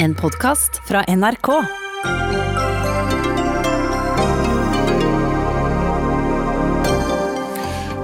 [0.00, 1.48] En podkast fra NRK.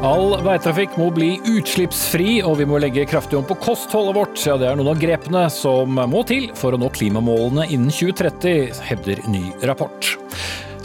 [0.03, 4.43] All veitrafikk må bli utslippsfri, og vi må legge kraftig om på kostholdet vårt.
[4.43, 8.75] Ja, det er noen av grepene som må til for å nå klimamålene innen 2030,
[8.91, 10.17] hevder ny rapport.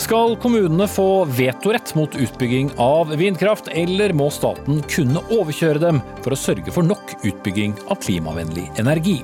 [0.09, 6.33] Skal kommunene få vetorett mot utbygging av vindkraft, eller må staten kunne overkjøre dem for
[6.33, 9.19] å sørge for nok utbygging av klimavennlig energi?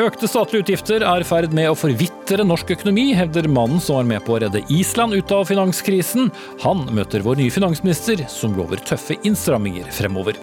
[0.00, 4.08] Økte statlige utgifter er i ferd med å forvitre norsk økonomi, hevder mannen som var
[4.08, 6.30] med på å redde Island ut av finanskrisen.
[6.62, 10.38] Han møter vår nye finansminister, som lover tøffe innstramminger fremover.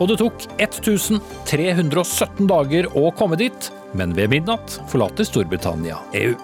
[0.00, 6.34] Og det tok 1317 dager å komme dit, men ved midnatt forlater Storbritannia EU.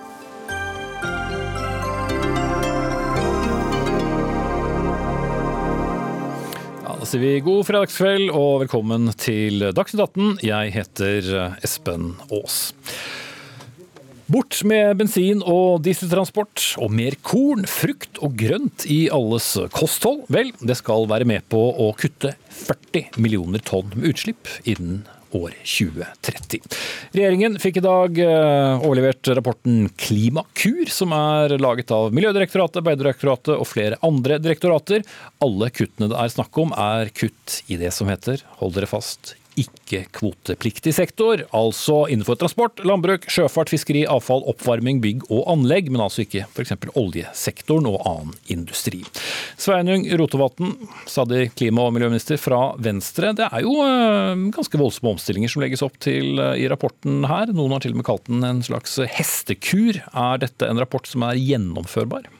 [7.10, 10.26] Sier vi god fredagskveld og velkommen til Dagsnytt 18.
[10.46, 11.30] Jeg heter
[11.66, 12.58] Espen Aas.
[14.30, 20.22] Bort med bensin- og dieseltransport, og mer korn, frukt og grønt i alles kosthold.
[20.30, 25.02] Vel, det skal være med på å kutte 40 millioner tonn med utslipp innen
[25.36, 26.62] år 2030.
[27.14, 33.68] Regjeringen fikk i dag eh, overlevert rapporten Klimakur, som er laget av Miljødirektoratet, Beitedirektoratet og
[33.68, 35.04] flere andre direktorater.
[35.44, 39.34] Alle kuttene det er snakk om, er kutt i det som heter, hold dere fast,
[39.58, 46.24] ikke-kvotepliktig sektor, altså innenfor transport, landbruk, sjøfart, fiskeri, avfall, oppvarming, bygg og anlegg, men altså
[46.24, 46.74] ikke f.eks.
[46.98, 49.02] oljesektoren og annen industri.
[49.60, 50.74] Sveinung Rotevatn,
[51.10, 53.34] stadig klima- og miljøminister fra Venstre.
[53.36, 57.52] Det er jo eh, ganske voldsomme omstillinger som legges opp til eh, i rapporten her.
[57.54, 60.02] Noen har til og med kalt den en slags hestekur.
[60.10, 62.30] Er dette en rapport som er gjennomførbar?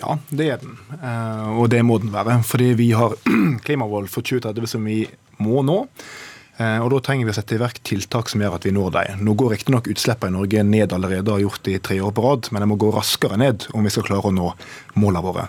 [0.00, 0.74] Ja, det er den.
[0.98, 2.40] Eh, og det må den være.
[2.46, 3.14] Fordi vi har
[3.66, 5.04] klimamål for 2030 som vi
[5.42, 5.84] må nå.
[6.54, 8.92] Eh, og Da trenger vi å sette i verk tiltak som gjør at vi når
[8.94, 9.24] dem.
[9.26, 12.12] Nå går riktignok utslippene i Norge ned allerede, og har gjort det i tre år
[12.14, 14.52] på rad, men det må gå raskere ned om vi skal klare å nå
[14.94, 15.48] målene våre.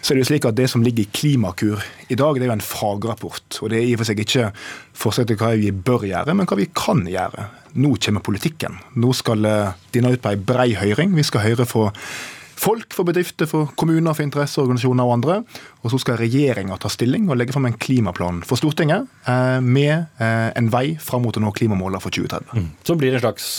[0.00, 2.52] Så er Det jo slik at det som ligger i Klimakur i dag, det er
[2.52, 3.58] jo en fagrapport.
[3.62, 4.52] og Det er i og for seg ikke
[4.94, 7.50] forslag til hva vi bør gjøre, men hva vi kan gjøre.
[7.74, 8.78] Nå kommer politikken.
[8.94, 11.16] Nå skal eh, denne ut på ei brei høring.
[11.16, 11.90] Vi skal høre fra
[12.54, 15.42] folk, for bedrifter, for kommuner, for interesseorganisasjoner og andre.
[15.84, 19.92] Og så skal regjeringa ta stilling og legge fram en klimaplan for Stortinget eh, med
[20.16, 22.72] eh, en vei fram mot å nå klimamålene for 2030.
[22.88, 23.50] Så blir det en slags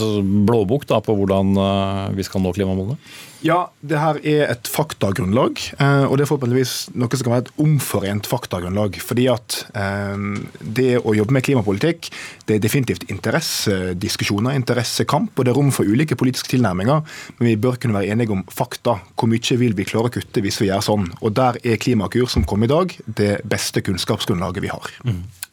[0.50, 2.98] blåbok da, på hvordan eh, vi skal nå klimamålene?
[3.46, 7.44] Ja, det her er et faktagrunnlag, eh, og det er forhåpentligvis noe som kan være
[7.46, 8.98] et omforent faktagrunnlag.
[9.06, 10.24] Fordi at eh,
[10.64, 12.10] det å jobbe med klimapolitikk,
[12.50, 17.04] det er definitivt interessediskusjoner, interessekamp, og det er rom for ulike politiske tilnærminger,
[17.38, 18.98] men vi bør kunne være enige om fakta.
[19.14, 21.12] Hvor mye vil vi klare å kutte hvis vi gjør sånn?
[21.22, 21.82] Og der er
[22.16, 24.88] Klimakur, som kom i dag, det beste kunnskapsgrunnlaget vi har.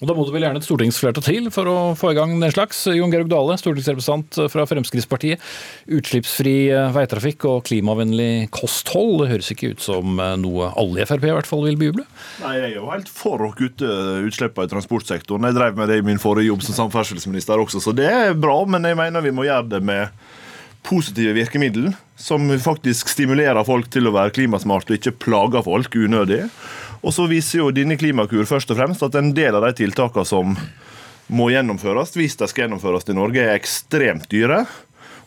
[0.02, 2.52] Og Da må det vel gjerne et stortingsflertall til for å få i gang den
[2.52, 2.86] slags.
[2.86, 5.42] Jon Georg Dale, stortingsrepresentant fra Fremskrittspartiet.
[5.90, 11.34] Utslippsfri veitrafikk og klimavennlig kosthold, det høres ikke ut som noe alle i Frp i
[11.34, 12.06] hvert fall vil bejuble?
[12.42, 13.88] Nei, Jeg er jo helt for å kutte
[14.26, 15.48] utslippene i transportsektoren.
[15.50, 18.60] Jeg drev med det i min forrige jobb som samferdselsminister også, så det er bra.
[18.66, 20.14] Men jeg mener vi må gjøre det med
[20.86, 26.44] positive virkemiddel som faktisk stimulerer folk til å være klimasmarte og ikke plager folk unødig.
[27.02, 30.26] Og så viser jo denne Klimakur først og fremst at en del av de tiltakene
[30.28, 30.54] som
[31.32, 34.64] må gjennomføres, hvis de skal gjennomføres i Norge, er ekstremt dyre.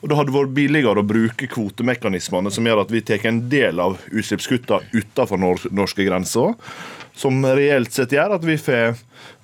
[0.04, 3.80] Og det hadde vært billigere å bruke kvotemekanismene som gjør at vi tar en del
[3.82, 5.42] av utslippskuttene utenfor
[5.74, 6.54] norske grenser.
[7.16, 8.98] Som reelt sett gjør at vi får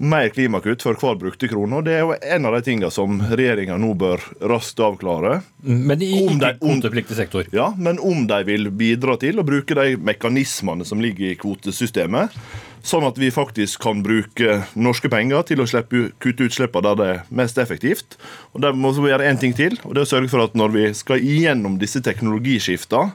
[0.03, 1.77] mer klimakutt for hver brukte krone.
[1.79, 5.37] og Det er jo en av de tingene som regjeringa nå bør raskt avklare.
[5.63, 7.47] Men i ikke-kvotepliktig sektor?
[7.55, 12.35] Ja, Men om de vil bidra til å bruke de mekanismene som ligger i kvotesystemet,
[12.83, 17.09] sånn at vi faktisk kan bruke norske penger til å slippe, kutte utslippene der det
[17.13, 18.17] er mest effektivt.
[18.53, 20.57] Og Der må vi gjøre én ting til, og det er å sørge for at
[20.57, 23.13] når vi skal igjennom disse teknologiskiftene,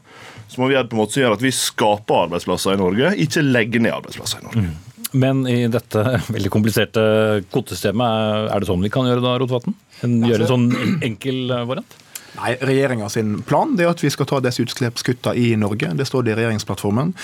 [0.49, 2.81] så må vi gjøre det på en måte som gjør at vi skaper arbeidsplasser i
[2.81, 4.73] Norge, ikke legger ned arbeidsplasser i Norge.
[5.17, 6.03] Men i dette
[6.37, 7.05] veldig kompliserte
[7.53, 9.77] kvotesystemet, er det sånn vi kan gjøre da, Rotevatn?
[10.03, 12.03] Gjøre en sånn enkel variant?
[12.37, 15.88] Nei, Regjeringa sin plan det er at vi skal ta disse utslippskutta i Norge.
[15.97, 17.15] Det står det i regjeringsplattformen.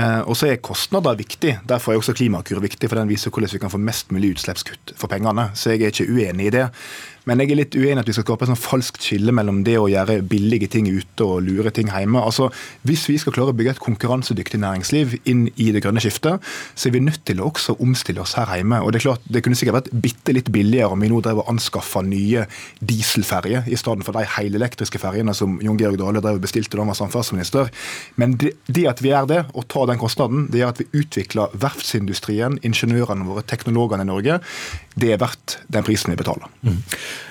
[0.00, 1.58] Eh, og så er kostnader viktig.
[1.68, 4.94] Derfor er også Klimakur viktig, for den viser hvordan vi kan få mest mulig utslippskutt
[4.96, 5.50] for pengene.
[5.58, 6.66] Så jeg er ikke uenig i det.
[7.28, 9.76] Men jeg er litt uenig at vi skal skape et sånn falskt skille mellom det
[9.78, 12.18] å gjøre billige ting ute og lure ting hjemme.
[12.18, 12.48] Altså,
[12.82, 16.42] Hvis vi skal klare å bygge et konkurransedyktig næringsliv inn i det grønne skiftet,
[16.74, 18.80] så er vi nødt til å også omstille oss her hjemme.
[18.82, 21.44] Og Det er klart, det kunne sikkert vært bitte litt billigere om vi nå drev
[21.44, 22.46] og anskaffa nye
[22.80, 26.82] dieselferjer i stedet for de helelektriske ferjene som Jon Georg Dale drev og bestilte da
[26.82, 27.70] han var samferdselsminister.
[28.18, 30.90] Men det, det at vi gjør det, og tar den kostnaden, det gjør at vi
[31.04, 34.40] utvikler verftsindustrien, ingeniørene våre, teknologene i Norge.
[34.98, 36.50] Det er verdt den prisen vi betaler.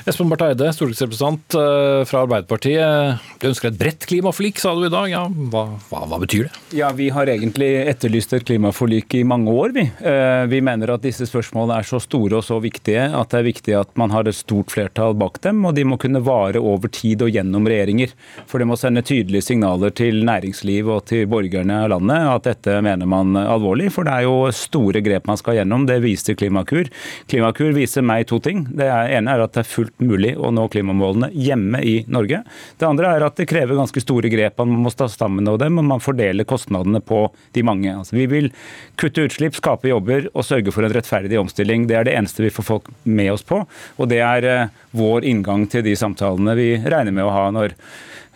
[0.09, 3.21] Espen Barth Eide, stortingsrepresentant eh, fra Arbeiderpartiet.
[3.41, 5.09] Du ønsker et bredt klimaforlik, sa du i dag.
[5.11, 6.61] Ja, hva, hva, hva, betyr det?
[6.77, 9.75] Ja, Vi har egentlig etterlyst et klimaforlik i mange år.
[9.75, 9.85] Vi.
[9.85, 13.47] Eh, vi mener at disse spørsmålene er så store og så viktige at det er
[13.47, 15.61] viktig at man har et stort flertall bak dem.
[15.69, 18.15] Og de må kunne vare over tid og gjennom regjeringer.
[18.49, 22.79] For det må sende tydelige signaler til næringsliv og til borgerne av landet at dette
[22.81, 23.91] mener man alvorlig.
[23.93, 25.85] For det er jo store grep man skal gjennom.
[25.89, 26.89] Det viser Klimakur.
[27.29, 28.65] Klimakur viser meg to ting.
[28.73, 32.41] Det ene er at det er fullt mulig å nå klimamålene hjemme i Norge.
[32.77, 34.59] Det andre er at det krever ganske store grep.
[34.61, 37.23] Man må stå sammen om dem, og man fordeler kostnadene på
[37.55, 37.91] de mange.
[37.95, 38.51] Altså, vi vil
[38.99, 41.87] kutte utslipp, skape jobber og sørge for en rettferdig omstilling.
[41.89, 45.27] Det er det eneste vi får folk med oss på, og det er eh, vår
[45.27, 47.77] inngang til de samtalene vi regner med å ha når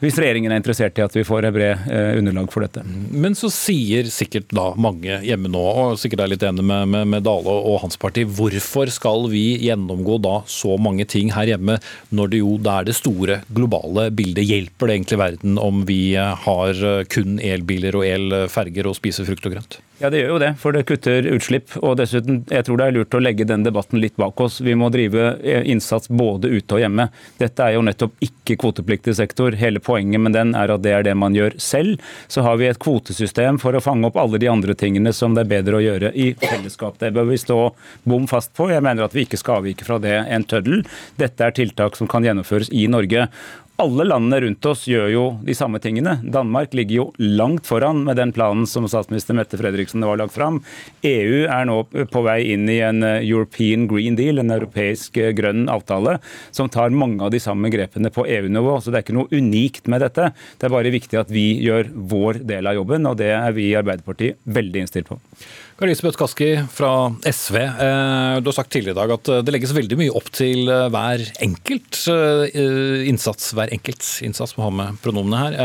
[0.04, 2.84] hvis regjeringen er interessert i at vi får et bred eh, underlag for dette.
[3.16, 7.08] Men så sier sikkert da mange hjemme nå, og sikkert er litt enig med, med,
[7.14, 11.80] med, Dale og hans parti, hvorfor skal vi gjennomgå da så mange ting her hjemme,
[12.12, 14.46] når det jo det er det store globale bildet?
[14.46, 19.56] Hjelper det egentlig verden om vi har kun elbiler og elferger og spiser frukt og
[19.56, 19.80] grønt?
[19.98, 21.72] Ja, det gjør jo det, for det kutter utslipp.
[21.80, 24.58] Og dessuten, jeg tror det er lurt å legge den debatten litt bak oss.
[24.60, 27.06] Vi må drive eh, innsats både ute og hjemme.
[27.40, 29.56] Dette er jo nettopp ikke kvotepliktig sektor.
[29.56, 32.04] Hele poenget med den er at det er det man gjør selv.
[32.28, 35.46] Så har vi et kvotesystem for å fange opp alle de andre tingene som det
[35.46, 37.00] er bedre å gjøre i fellesskap.
[37.00, 37.60] Det bør vi stå
[38.04, 38.68] bom fast på.
[38.76, 40.84] Jeg mener at vi ikke skal avvike fra det en tøddel.
[41.22, 43.30] Dette er tiltak som kan gjennomføres i Norge
[43.82, 46.16] alle landene rundt oss gjør jo de samme tingene.
[46.32, 50.62] Danmark ligger jo langt foran med den planen som statsminister Mette Fredriksen har lagt fram.
[51.04, 51.82] EU er nå
[52.12, 56.18] på vei inn i en eh, European Green Deal, en europeisk eh, grønn avtale,
[56.56, 58.78] som tar mange av de samme grepene på EU-nivå.
[58.80, 60.32] Så det er ikke noe unikt med dette.
[60.56, 63.70] Det er bare viktig at vi gjør vår del av jobben, og det er vi
[63.74, 65.20] i Arbeiderpartiet veldig innstilt på.
[65.76, 66.90] Kari Elisabeth Kaski fra
[67.28, 67.56] SV.
[67.60, 71.24] Eh, du har sagt tidligere i dag at det legges veldig mye opp til hver
[71.44, 72.00] enkelt
[73.12, 73.52] innsats.
[73.58, 75.58] Hver enkelt innsats må ha med pronomene her,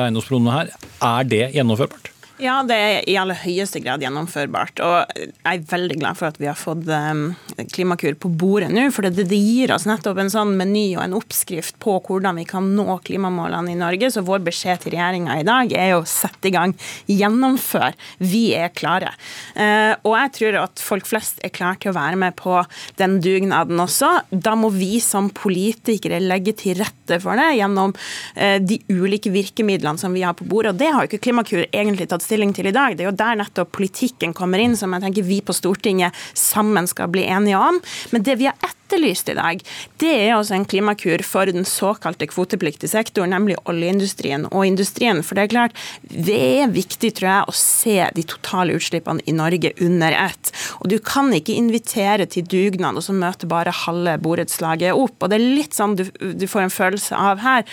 [0.57, 0.73] her.
[0.99, 2.11] Er det gjennomførbart?
[2.41, 4.81] Ja, det er i aller høyeste grad gjennomførbart.
[4.81, 7.35] Og jeg er veldig glad for at vi har fått um,
[7.69, 8.87] Klimakur på bordet nå.
[8.95, 12.71] For det, gir oss nettopp en sånn meny og en oppskrift på hvordan vi kan
[12.77, 14.09] nå klimamålene i Norge.
[14.15, 16.73] Så vår beskjed til regjeringa i dag er jo sette i gang,
[17.11, 17.99] gjennomfør.
[18.25, 19.13] Vi er klare.
[19.53, 22.57] Uh, og jeg tror at folk flest er klare til å være med på
[23.01, 24.15] den dugnaden også.
[24.33, 30.01] Da må vi som politikere legge til rette for det gjennom uh, de ulike virkemidlene
[30.01, 30.73] som vi har på bordet.
[30.73, 32.97] Og det har jo ikke Klimakur egentlig tatt stilling til i dag.
[32.97, 36.87] Det er jo der nettopp politikken kommer inn, som jeg tenker vi på Stortinget sammen
[36.91, 37.81] skal bli enige om.
[38.15, 38.59] Men det vi har
[38.91, 39.61] etterlyst i dag,
[40.03, 45.23] det er også en klimakur for den såkalte kvotepliktige sektoren, nemlig oljeindustrien og industrien.
[45.27, 49.35] For det er klart, det er viktig, tror jeg, å se de totale utslippene i
[49.37, 50.53] Norge under ett.
[50.81, 55.19] Og du kan ikke invitere til dugnad og så møte bare halve borettslaget opp.
[55.21, 57.67] Og det er litt sånn du, du får en følelse av her.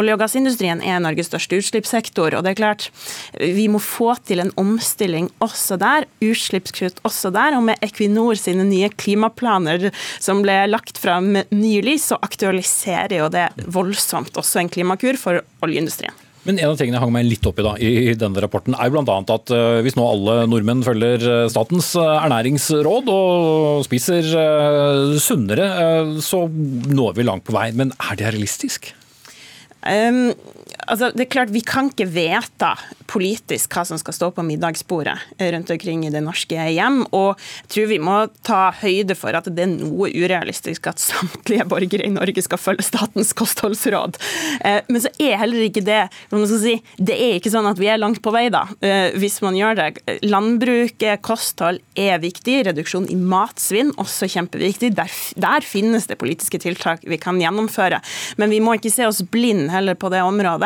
[0.00, 2.88] Olje- og gassindustrien er Norges største utslippssektor, og det er klart,
[3.36, 7.58] vi må få til en omstilling også der, utslippskutt også der.
[7.58, 13.48] Og med Equinor sine nye klimaplaner som ble lagt fram nylig, så aktualiserer jo det
[13.64, 16.14] voldsomt også en klimakur for oljeindustrien.
[16.44, 18.90] Men en av tingene jeg hang meg litt opp i da, i denne rapporten, er
[18.92, 19.04] bl.a.
[19.16, 24.28] at uh, hvis nå alle nordmenn følger uh, statens uh, ernæringsråd og spiser
[25.24, 25.70] sunnere,
[26.24, 27.70] så når vi langt på vei.
[27.76, 28.92] Men er det realistisk?
[29.84, 30.34] Um,
[30.88, 32.74] altså, det er klart Vi kan ikke vedta
[33.10, 37.02] politisk hva som skal stå på middagsbordet rundt omkring i det norske hjem.
[37.14, 38.16] Og jeg tror vi må
[38.46, 42.86] ta høyde for at det er noe urealistisk at samtlige borgere i Norge skal følge
[42.86, 44.18] statens kostholdsråd.
[44.64, 46.02] Eh, men så er heller ikke det
[46.32, 49.58] si, Det er ikke sånn at vi er langt på vei, da, eh, hvis man
[49.58, 50.18] gjør det.
[50.24, 52.62] Landbruket, kosthold er viktig.
[52.68, 54.94] Reduksjon i matsvinn også kjempeviktig.
[54.96, 58.00] Der, der finnes det politiske tiltak vi kan gjennomføre.
[58.40, 60.63] Men vi må ikke se oss blind heller på det området,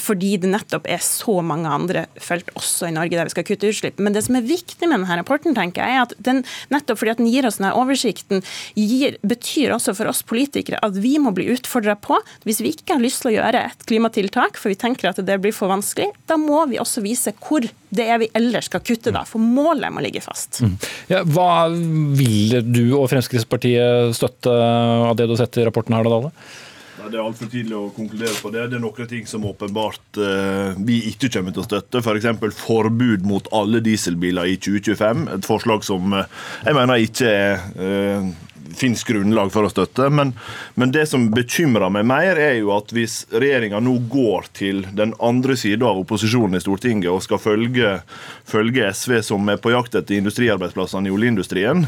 [0.00, 3.70] fordi det nettopp er så mange andre felt også i Norge der vi skal kutte
[3.70, 4.00] utslipp.
[4.02, 6.42] Men det som er viktig med denne rapporten, tenker jeg, er at den,
[6.74, 8.44] nettopp fordi at den gir oss denne oversikten,
[8.78, 12.18] gir, betyr også for oss politikere at vi må bli utfordra på.
[12.46, 15.40] Hvis vi ikke har lyst til å gjøre et klimatiltak, for vi tenker at det
[15.42, 17.64] blir for vanskelig, da må vi også vise hvor
[17.94, 19.22] det er vi ellers skal kutte, da.
[19.28, 20.62] For målet må ligge fast.
[20.64, 20.76] Mm.
[21.12, 26.06] Ja, hva vil du og Fremskrittspartiet støtte av det du har sett i rapporten her,
[26.06, 26.32] da, Dale?
[27.10, 28.68] Det er altfor tidlig å konkludere på det.
[28.72, 32.00] Det er noen ting som åpenbart eh, vi ikke kommer til å støtte.
[32.00, 32.28] F.eks.
[32.40, 35.26] For forbud mot alle dieselbiler i 2025.
[35.36, 38.30] Et forslag som eh, jeg mener ikke er uh,
[38.78, 40.08] finnes grunnlag for å støtte.
[40.12, 40.32] Men,
[40.78, 45.14] men det som bekymrer meg mer, er jo at hvis regjeringa nå går til den
[45.22, 47.96] andre sida av opposisjonen i Stortinget og skal følge,
[48.48, 51.86] følge SV, som er på jakt etter industriarbeidsplassene i oljeindustrien,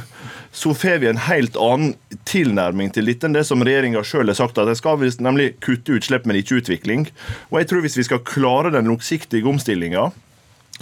[0.56, 1.96] så får vi en helt annen
[2.28, 5.98] tilnærming til dette enn det som regjeringa sjøl har sagt at de skal, nemlig kutte
[5.98, 7.10] utslipp, men ikke utvikling.
[7.50, 10.08] Og jeg tror Hvis vi skal klare den langsiktige omstillinga,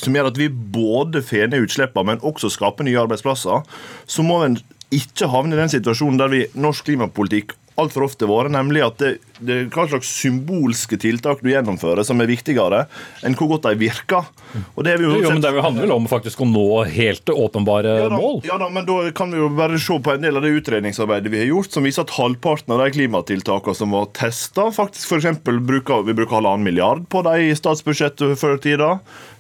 [0.01, 3.63] som gjør at vi både får ned utslippene, men også skaper nye arbeidsplasser,
[4.07, 4.57] så må en
[4.97, 9.15] ikke havne i den situasjonen der vi norsk klimapolitikk altfor ofte vært, nemlig at det,
[9.41, 12.85] det er hva slags symbolske tiltak du gjennomfører, som er viktigere
[13.27, 14.29] enn hvor godt de virker.
[14.77, 17.97] Og det, vi jo, jo, men det handler vel om faktisk å nå helt åpenbare
[17.99, 18.41] ja, da, mål?
[18.47, 21.33] Ja da, men da kan vi jo bare se på en del av det utredningsarbeidet
[21.33, 25.43] vi har gjort, som viser at halvparten av de klimatiltakene som var testa, faktisk f.eks.
[25.43, 28.95] bruker vi bruker halvannen milliard på de i statsbudsjettet før tida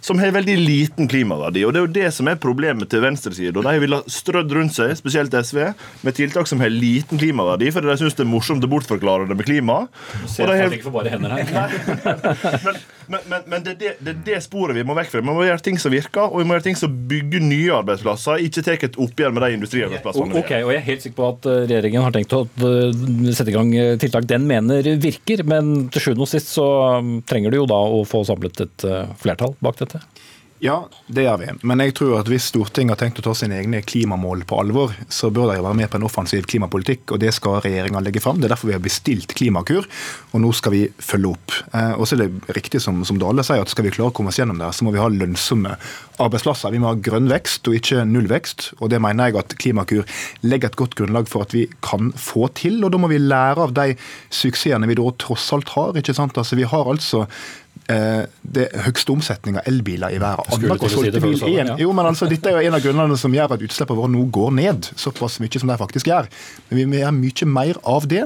[0.05, 1.63] som har veldig liten klimaverdi.
[1.65, 3.65] Og Det er jo det som er problemet til venstresiden.
[3.65, 5.63] De vil ha strødd rundt seg, spesielt SV,
[6.05, 9.39] med tiltak som har liten klimaverdi, fordi de syns det er morsomt å bortforklare det
[9.39, 9.84] med klima.
[10.31, 10.75] Ser og har...
[10.75, 11.75] ikke for bare hender her.
[12.67, 15.23] men, men, men, men det, er det, det, det, sporet vi må vekk fra.
[15.23, 18.43] Vi må gjøre ting som virker, og vi må gjøre ting som bygger nye arbeidsplasser,
[18.47, 20.41] ikke ta et oppgjør med de industriarbeidsplassene.
[20.41, 23.53] Ok, og Jeg er helt sikker på at eh, regjeringen har tenkt å eh, sette
[23.53, 26.67] i gang eh, tiltak den mener virker, men til sjuende og sist så
[27.05, 28.87] mm, trenger du jo da å få samlet et
[29.21, 30.03] flertall bak dette.
[30.65, 30.79] Ja,
[31.13, 31.47] det gjør vi.
[31.69, 34.95] Men jeg tror at hvis Stortinget har tenkt å ta sine egne klimamål på alvor,
[35.13, 38.39] så bør de være med på en offensiv klimapolitikk, og det skal regjeringa legge fram.
[38.41, 39.85] Det er derfor vi har bestilt Klimakur,
[40.33, 41.57] og nå skal vi følge opp.
[41.69, 44.17] Eh, og så er det riktig som, som Dale sier, at skal vi klare å
[44.17, 45.75] komme oss gjennom det, så må vi ha lønnsomme
[46.25, 46.73] arbeidsplasser.
[46.73, 50.09] Vi må ha grønn vekst og ikke nullvekst, og det mener jeg at Klimakur
[50.49, 52.81] legger et godt grunnlag for at vi kan få til.
[52.87, 53.99] Og da må vi lære av de
[54.33, 55.93] suksessene vi da tross alt har.
[56.01, 56.41] ikke sant?
[56.41, 57.27] Altså, vi har altså
[57.85, 60.89] Eh, det høyeste omsetning av elbiler i verden.
[60.89, 61.75] Si ja.
[61.77, 64.23] Jo, men altså, Dette er jo en av grunnene som gjør at utslippene våre nå
[64.33, 66.31] går ned såpass mye som de faktisk gjør.
[66.71, 68.23] Men vi må gjøre mye mer av det.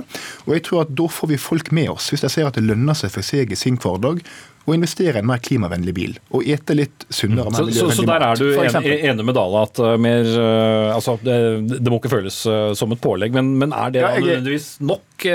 [0.47, 2.69] Og jeg tror at da får vi folk med oss, hvis de ser at det
[2.69, 4.23] lønner seg for seg i sin hverdag
[4.69, 6.17] å investere i en mer klimavennlig bil.
[6.31, 7.51] Og ete litt sunnere.
[7.51, 7.59] Mm.
[7.59, 11.17] Så, så, så, der er du en, enig med Dale at uh, mer, uh, altså,
[11.25, 11.39] det,
[11.73, 12.45] det, må ikke føles
[12.79, 15.33] som et pålegg, men, men er det ja, jeg, nødvendigvis nok,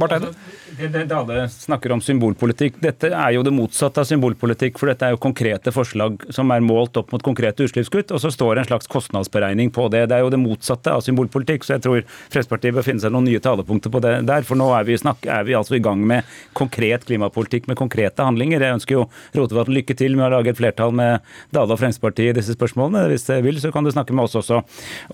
[0.00, 0.32] Barth Eide?
[0.78, 2.76] Det, snakker om symbolpolitikk.
[2.78, 4.76] Dette er jo det motsatte av symbolpolitikk.
[4.78, 8.30] For dette er jo konkrete forslag som er målt opp mot konkrete utslippskutt, og så
[8.30, 10.04] står det en slags kostnadsberegning på det.
[10.12, 13.26] Det er jo det motsatte av symbolpolitikk, så jeg tror Fremskrittspartiet bør finne seg noen
[13.26, 14.46] nye talepunkter på det der.
[14.46, 18.28] For nå er vi, snakk, er vi altså i gang med konkret klimapolitikk med konkrete
[18.28, 18.62] handlinger.
[18.62, 22.36] Jeg ønsker jo Rotevatn lykke til med å lage et flertall med Dale og Fremskrittspartiet
[22.36, 23.08] i disse spørsmålene.
[23.10, 24.62] Hvis du vil, så kan du snakke med oss også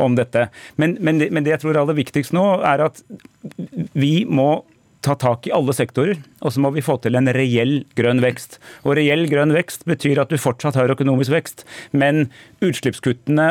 [0.04, 0.50] om dette.
[0.76, 3.00] Men, men, men det jeg tror er aller viktigst nå, er at
[3.96, 4.52] vi må
[5.04, 6.18] ta tak i alle sektorer.
[6.44, 8.58] Og så må vi få til en reell grønn vekst.
[8.84, 11.64] Og reell grønn vekst betyr at du fortsatt har økonomisk vekst,
[11.96, 12.26] men
[12.64, 13.50] utslippskuttene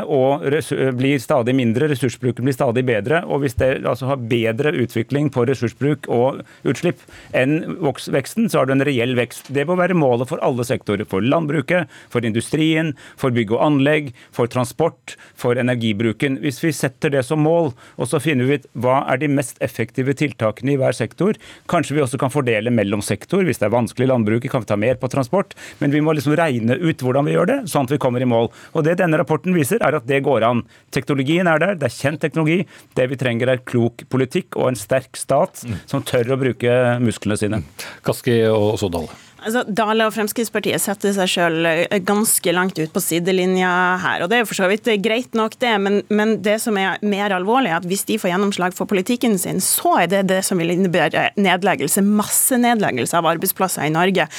[0.98, 3.24] blir stadig mindre, ressursbruken blir stadig bedre.
[3.26, 7.02] Og hvis det altså har bedre utvikling på ressursbruk og utslipp
[7.38, 9.50] enn veksten, så har du en reell vekst.
[9.54, 11.08] Det må være målet for alle sektorer.
[11.10, 16.38] For landbruket, for industrien, for bygg og anlegg, for transport, for energibruken.
[16.44, 19.58] Hvis vi setter det som mål, og så finner vi ut hva er de mest
[19.66, 21.38] effektive tiltakene i hver sektor,
[21.70, 23.44] Kanskje vi også kan fordele mellom sektor.
[23.46, 25.56] Hvis det er vanskelig i landbruket, kan vi ta mer på transport.
[25.82, 28.30] Men vi må liksom regne ut hvordan vi gjør det, sånn at vi kommer i
[28.30, 28.52] mål.
[28.74, 30.64] Og Det denne rapporten viser, er at det går an.
[30.94, 32.64] Teknologien er der, det er kjent teknologi.
[32.96, 37.40] Det vi trenger er klok politikk og en sterk stat som tør å bruke musklene
[37.40, 37.64] sine.
[38.06, 39.33] Kaski og Sådale.
[39.44, 44.24] Altså, Dale og Fremskrittspartiet setter seg selv eh, ganske langt ut på sidelinja her.
[44.24, 47.34] og Det er for så vidt greit nok, det, men, men, det som er mer
[47.36, 50.62] alvorlig, er at hvis de får gjennomslag for politikken sin, så er det det som
[50.62, 54.30] vil innebære nedleggelse, massenedleggelse av arbeidsplasser i Norge.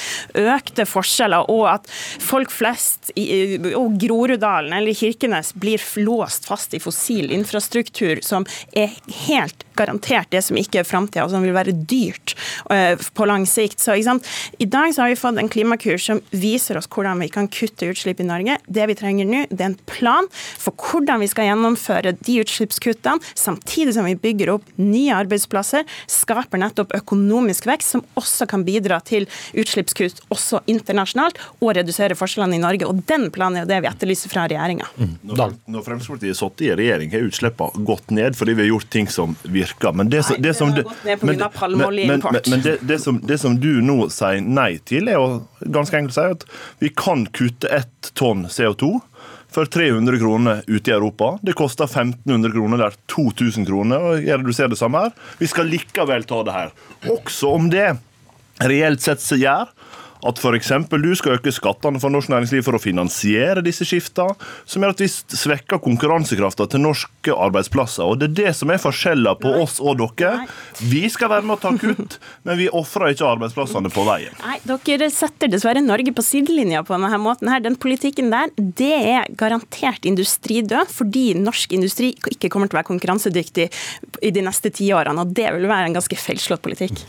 [0.41, 1.91] Økte forskjeller, og at
[2.25, 3.27] folk flest i
[3.75, 8.95] og Groruddalen eller Kirkenes blir låst fast i fossil infrastruktur, som er
[9.27, 12.37] helt garantert det som ikke er framtida, og som vil være dyrt
[13.15, 13.83] på lang sikt.
[13.83, 17.49] Så I dag så har vi fått en klimakur som viser oss hvordan vi kan
[17.49, 18.59] kutte utslipp i Norge.
[18.67, 23.23] Det vi trenger nå, det er en plan for hvordan vi skal gjennomføre de utslippskuttene,
[23.35, 29.01] samtidig som vi bygger opp nye arbeidsplasser, skaper nettopp økonomisk vekst, som også kan bidra
[29.05, 32.89] til utslippskutt også internasjonalt, og redusere forskjellene i Norge.
[32.89, 34.89] Og den planen er jo det vi etterlyser fra regjeringa.
[34.97, 35.15] Mm.
[35.35, 38.91] Når, når Fremskrittspartiet har sittet i regjering, har utslippene gått ned fordi vi har gjort
[38.95, 39.95] ting som virker.
[39.97, 43.57] Men det, Nei, det, som, det, men, men, men, men det, det, som, det som
[43.61, 46.47] du nå sier nei til, er å ganske enkelt si at
[46.83, 48.93] vi kan kutte ett tonn CO2
[49.55, 51.37] for 300 kroner ute i Europa.
[51.43, 54.03] Det koster 1500 kroner der, 2000 kroner.
[54.03, 55.15] og Jeg reduserer det samme her.
[55.39, 56.75] Vi skal likevel ta det her.
[57.15, 57.93] Også om det
[58.63, 59.71] reelt sett gjør
[60.25, 60.73] At f.eks.
[60.91, 64.31] du skal øke skattene for norsk næringsliv for å finansiere disse skifta,
[64.65, 68.07] som gjør at vi svekker konkurransekrafta til norske arbeidsplasser.
[68.09, 70.47] Og Det er det som er forskjellen på oss og dere.
[70.81, 74.35] Vi skal være med å ta kutt, men vi ofrer ikke arbeidsplassene på veien.
[74.45, 77.49] Nei, Dere setter dessverre Norge på sidelinja på denne måten.
[77.53, 77.63] her.
[77.65, 82.91] Den politikken der, det er garantert industridød, fordi norsk industri ikke kommer til å være
[82.91, 83.69] konkurransedyktig
[84.25, 85.25] i de neste ti årene.
[85.25, 87.05] Og det vil være en ganske feilslått politikk.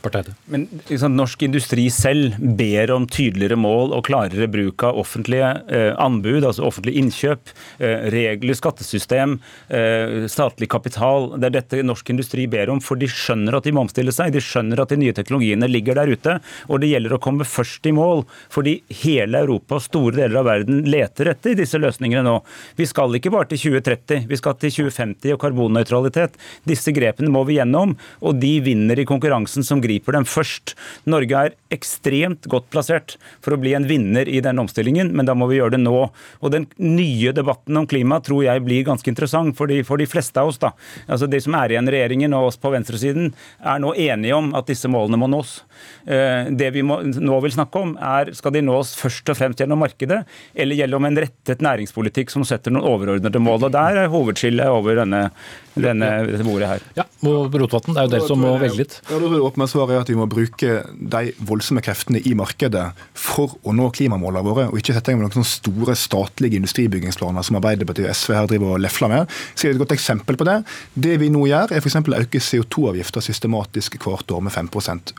[0.51, 5.91] Men liksom, Norsk industri selv ber om tydeligere mål og klarere bruk av offentlige eh,
[6.01, 9.37] anbud, altså offentlige innkjøp, eh, regler, skattesystem,
[9.69, 11.31] eh, statlig kapital.
[11.39, 14.33] Det er dette norsk industri ber om, for de skjønner at de må omstille seg.
[14.35, 16.37] De skjønner at de nye teknologiene ligger der ute,
[16.69, 18.25] og det gjelder å komme først i mål.
[18.53, 22.37] Fordi hele Europa og store deler av verden leter etter disse løsningene nå.
[22.79, 26.39] Vi skal ikke bare til 2030, vi skal til 2050 og karbonnøytralitet.
[26.67, 30.75] Disse grepene må vi gjennom, og de vinner i konkurransen som griper dem først.
[31.09, 32.94] Norge er ekstremt godt plassert
[33.43, 36.09] for å bli en vinner i den omstillingen, men da må vi gjøre det nå.
[36.41, 40.07] Og Den nye debatten om klima tror jeg blir ganske interessant for de, for de
[40.09, 40.59] fleste av oss.
[40.61, 40.71] da.
[41.07, 44.53] Altså De som er igjen i regjeringen og oss på venstresiden, er nå enige om
[44.55, 45.57] at disse målene må nås.
[46.07, 49.61] Eh, Det vi må, nå vil snakke om, er skal de nås først og fremst
[49.61, 50.23] gjennom markedet,
[50.55, 53.67] eller gjennom en rettet næringspolitikk som setter noen overordnede mål.
[53.67, 55.29] og Der er hovedskillet over denne,
[55.75, 56.09] denne,
[56.45, 56.85] bordet her.
[56.97, 58.99] Ja, og Rotevatn, det er jo dere som må velge litt.
[59.09, 60.75] Ja, da tror jeg åpne svaret er at Vi må bruke
[61.15, 62.74] de voldsomme kreftene i markedet
[63.17, 67.45] for å nå klimamålene våre, og ikke sette i gang noen sånne store statlige industribyggingsplaner
[67.45, 69.35] som Arbeiderpartiet og SV her driver og lefler med.
[69.53, 70.57] Så er det Et godt eksempel på det
[70.95, 71.97] det vi nå gjør, er f.eks.
[71.99, 74.69] å øke CO2-avgifta systematisk hvert år med 5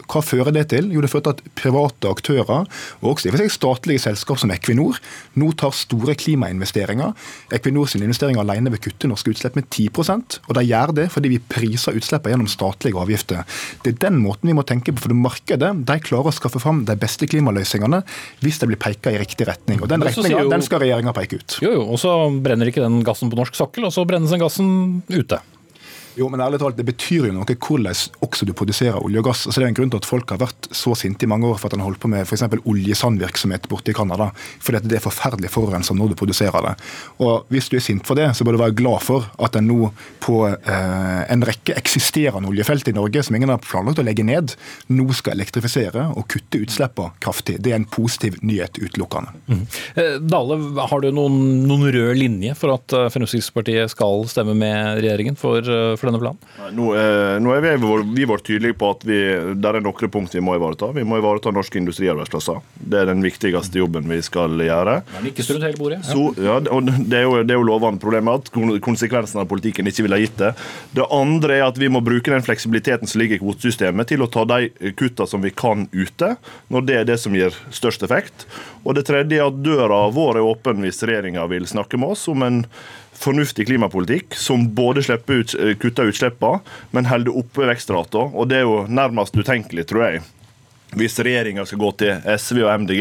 [0.06, 0.90] Hva fører det til?
[0.94, 2.66] Jo, det fører til at private aktører,
[3.02, 5.00] og også i og for seg statlige selskap som Equinor,
[5.36, 7.12] nå tar store klimainvesteringer.
[7.52, 11.30] Equinor sine investeringer alene vil kutte norske utslipp med 10% og de gjør det fordi
[11.34, 13.44] vi priser utslippene gjennom statlige avgifter.
[13.82, 16.62] Det er den måten vi må tenke på, for det markedet de klarer å skaffe
[16.62, 18.02] fram de beste klimaløsningene
[18.42, 19.82] hvis det blir peka i riktig retning.
[19.82, 21.58] Og Den retninga den skal regjeringa peke ut.
[21.62, 24.42] Jo, jo, og så brenner ikke den gassen på norsk sokkel, og så brennes den
[24.42, 24.72] gassen
[25.12, 25.40] ute.
[26.16, 27.86] Jo, men ærlig talt, Det betyr jo noe hvordan
[28.24, 29.46] også du produserer olje og gass.
[29.46, 31.58] Altså, det er en grunn til at folk har vært så sinte i mange år
[31.60, 32.44] for at en holdt på med f.eks.
[32.64, 34.30] oljesandvirksomhet borte i Canada.
[34.64, 36.74] Fordi at det er forferdelig forurensende når du produserer det.
[37.22, 39.68] Og Hvis du er sint for det, så bør du være glad for at en
[39.68, 39.90] nå
[40.22, 44.56] på eh, en rekke eksisterende oljefelt i Norge, som ingen har planlagt å legge ned,
[44.88, 47.58] nå skal elektrifisere og kutte utslippene kraftig.
[47.62, 49.34] Det er en positiv nyhet utelukkende.
[49.46, 49.64] Mm.
[50.26, 50.58] Dale,
[50.90, 55.60] har du noen, noen rød linje for at eh, Fremskrittspartiet skal stemme med regjeringen for,
[55.60, 56.76] eh, for denne planen?
[56.76, 57.72] Nå, eh, nå er vi,
[58.14, 59.18] vi vært tydelige på at vi,
[59.58, 60.92] der er noen punkt vi må ivareta.
[60.94, 62.62] Vi må ivareta norske industriarbeidsplasser.
[62.78, 65.00] Det er den viktigste jobben vi skal gjøre.
[65.16, 66.00] Men ikke strunt hele bordet.
[66.04, 66.14] Ja.
[66.14, 69.88] Så, ja, og det er jo, det er jo lovende problemet at konsekvensen av politikken
[69.90, 70.52] ikke ville ha gitt det.
[70.96, 74.30] Det andre er at vi må bruke den fleksibiliteten som ligger i kvotesystemet til å
[74.30, 76.34] ta de kuttene som vi kan ute,
[76.72, 78.46] når det er det som gir størst effekt.
[78.84, 82.26] Og det tredje er at døra vår er åpen hvis regjeringa vil snakke med oss
[82.30, 82.62] om en
[83.20, 88.32] fornuftig klimapolitikk som både ut, kutter utslippene, men holder oppe vekstraten.
[88.36, 90.24] Og det er jo nærmest utenkelig, tror jeg.
[90.94, 93.00] Hvis regjeringa skal gå til SV og MDG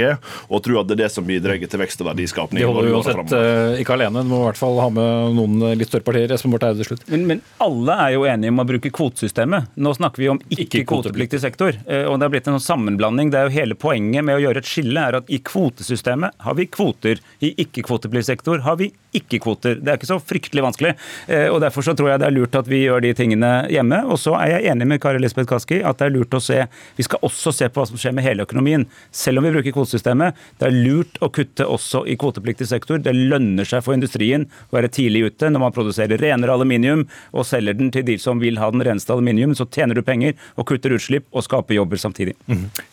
[0.49, 2.59] og tro at det er det som bidrar til vekst og verdiskapning.
[2.63, 5.91] Det holder uansett eh, ikke alene, du må i hvert fall ha med noen litt
[5.91, 6.31] større partier.
[6.33, 7.05] Espen Barth Eide til slutt.
[7.13, 9.69] Men, men alle er jo enige om å bruke kvotesystemet.
[9.77, 11.77] Nå snakker vi om Ikke ikke-kvotepliktig sektor.
[11.85, 13.29] eh, Og det har blitt en sånn sammenblanding.
[13.31, 16.57] Det er jo Hele poenget med å gjøre et skille er at i kvotesystemet har
[16.57, 17.21] vi kvoter.
[17.45, 19.77] I ikke-kvotepliktig sektor har vi ikke-kvoter.
[19.79, 20.95] Det er ikke så fryktelig vanskelig.
[21.29, 24.01] eh, og Derfor så tror jeg det er lurt at vi gjør de tingene hjemme.
[24.09, 26.65] Og så er jeg enig med Kari Elisabeth Kaski at det er lurt å se
[26.97, 28.87] Vi skal også se på hva som skjer med hele økonomien.
[29.15, 33.01] Selv om vi bruker kvotesystemet, det er lurt å kutte også i kvotepliktig sektor.
[33.03, 37.47] Det lønner seg for industrien å være tidlig ute når man produserer renere aluminium og
[37.47, 39.55] selger den til de som vil ha den reneste aluminium.
[39.57, 42.35] Så tjener du penger og kutter utslipp og skaper jobber samtidig.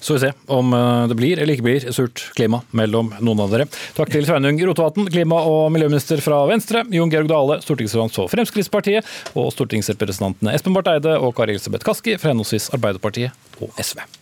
[0.00, 3.52] Så vi ser om eh, det blir eller ikke blir surt klima mellom noen av
[3.54, 3.68] dere.
[3.96, 9.12] Takk til Sveinung Rotevatn, klima- og miljøminister fra Venstre, Jon Georg Dale, stortingsrepresentant for Fremskrittspartiet,
[9.38, 14.21] og stortingsrepresentantene Espen Barth Eide og Kari Elisabeth Kaski fra henholdsvis Arbeiderpartiet og SV.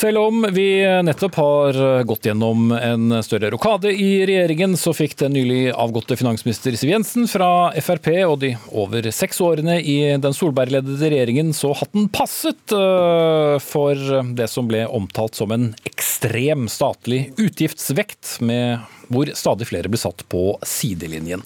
[0.00, 1.76] Selv om vi nettopp har
[2.08, 7.26] gått gjennom en større rokade i regjeringen, så fikk den nylig avgåtte finansminister Siv Jensen
[7.28, 13.58] fra Frp og de over seks årene i den Solberg-ledede regjeringen så hatten passet øh,
[13.60, 18.80] for det som ble omtalt som en ekstrem statlig utgiftsvekt, med
[19.10, 21.42] hvor stadig flere ble satt på sidelinjen.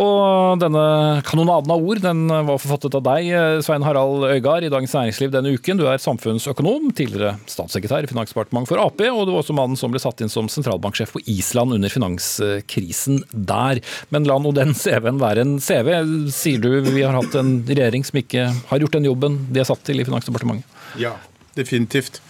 [0.00, 0.84] Og denne
[1.26, 3.30] kanonaden av ord den var forfattet av deg,
[3.66, 5.80] Svein Harald Øygard, i Dagens Næringsliv denne uken.
[5.80, 9.92] Du er samfunnsøkonom, tidligere statssekretær i Finansdepartementet for Ap, og du var også mannen som
[9.92, 13.82] ble satt inn som sentralbanksjef på Island under finanskrisen der.
[14.14, 15.92] Men la nå den CV-en være en CV.
[16.34, 19.68] Sier du vi har hatt en regjering som ikke har gjort den jobben de er
[19.68, 20.78] satt til i Finansdepartementet?
[21.00, 21.16] Ja,
[21.58, 22.22] definitivt.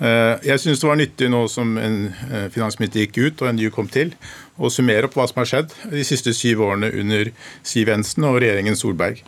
[0.00, 3.58] Eh, jeg syns det var nyttig nå som en eh, finansminister gikk ut og en
[3.60, 4.14] ny kom til,
[4.56, 7.28] å summere opp hva som har skjedd de siste syv årene under
[7.66, 9.20] Siv Jensen og regjeringen Solberg.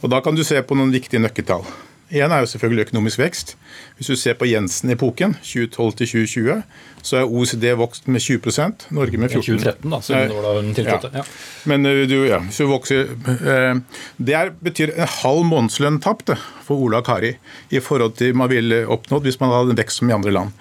[0.00, 1.64] Og Da kan du se på noen viktige nøkkeltall.
[2.06, 3.56] Én er jo selvfølgelig økonomisk vekst.
[3.96, 6.62] Hvis du ser på Jensen-epoken, 2012 til 2020,
[7.02, 10.52] så er OECD vokst med 20% Norge med 14 2013, da, siden det var da
[10.60, 11.10] hun tiltrådte.
[11.14, 11.24] Ja.
[11.64, 13.82] Men uh, du, ja, hvis du vokser uh,
[14.18, 16.30] Det er, betyr en halv månedslønn tapt
[16.66, 17.34] for Ola og Kari
[17.74, 20.54] i forhold til man ville oppnådd hvis man hadde en vekst som i andre land.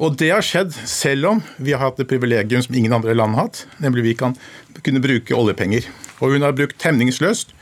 [0.00, 3.36] Og det har skjedd selv om vi har hatt et privilegium som ingen andre land
[3.36, 4.36] har hatt, nemlig vi kan
[4.80, 5.84] kunne bruke oljepenger.
[6.24, 7.52] Og hun har brukt temningsløst.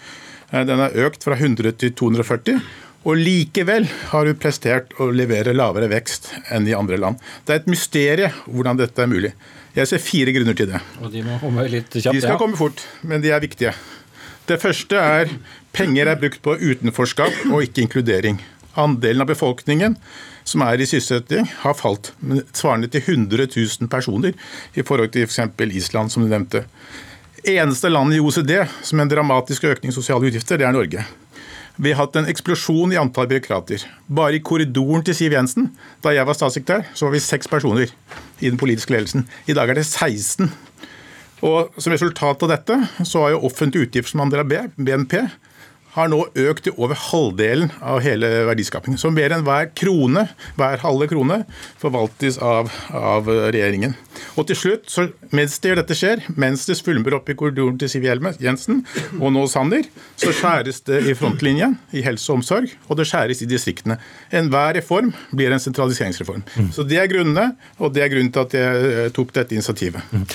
[0.52, 2.60] Den har økt fra 100 til 240.
[3.06, 7.22] Og likevel har hun prestert å levere lavere vekst enn i andre land.
[7.46, 9.32] Det er et mysterium hvordan dette er mulig.
[9.76, 10.80] Jeg ser fire grunner til det.
[11.02, 12.16] Og De må komme litt kjapt.
[12.16, 12.40] De skal ja.
[12.40, 13.74] komme fort, men de er viktige.
[14.48, 15.30] Det første er
[15.76, 18.40] penger er brukt på utenforskap og ikke inkludering.
[18.78, 19.96] Andelen av befolkningen
[20.48, 22.12] som er i sysselsetting, har falt,
[22.56, 24.36] svarende til 100 000 personer
[24.74, 25.42] i forhold til f.eks.
[25.68, 26.64] Island, som du nevnte.
[27.44, 31.04] Eneste land i OCD som en dramatisk økning i sosiale utgifter, det er Norge.
[31.78, 33.84] Vi har hatt en eksplosjon i antall byråkrater.
[34.10, 35.68] Bare i korridoren til Siv Jensen,
[36.02, 37.92] da jeg var statssekretær, så var vi seks personer
[38.42, 39.28] i den politiske ledelsen.
[39.46, 40.50] I dag er det 16.
[41.46, 45.20] Og Som resultat av dette så har jo offentlige utgifter som andel av BNP
[45.94, 49.00] har nå økt til over halvdelen av hele verdiskapingen.
[49.00, 50.26] Så mer enn hver krone,
[50.58, 51.40] hver halve krone,
[51.80, 53.96] forvaltes av, av regjeringen.
[54.38, 57.90] Og til slutt, så, mens det dette skjer, mens det svulmer opp i korridoren til
[57.90, 58.82] Siv Jensen
[59.18, 59.86] og nå Sanner,
[60.18, 63.98] så skjæres det i frontlinjen i helse og omsorg, og det skjæres i distriktene.
[64.34, 66.44] Enhver reform blir en sentraliseringsreform.
[66.74, 70.02] Så Det er grunnene, og det er grunnen til at jeg eh, tok dette initiativet.
[70.12, 70.26] Mm.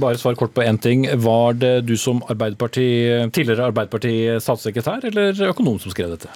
[0.00, 1.06] Bare svar kort på én ting.
[1.06, 2.86] Var det du som Arbeiderparti,
[3.34, 6.30] tidligere Arbeiderparti-statssekretær statssekretær eller økonom som skrev dette?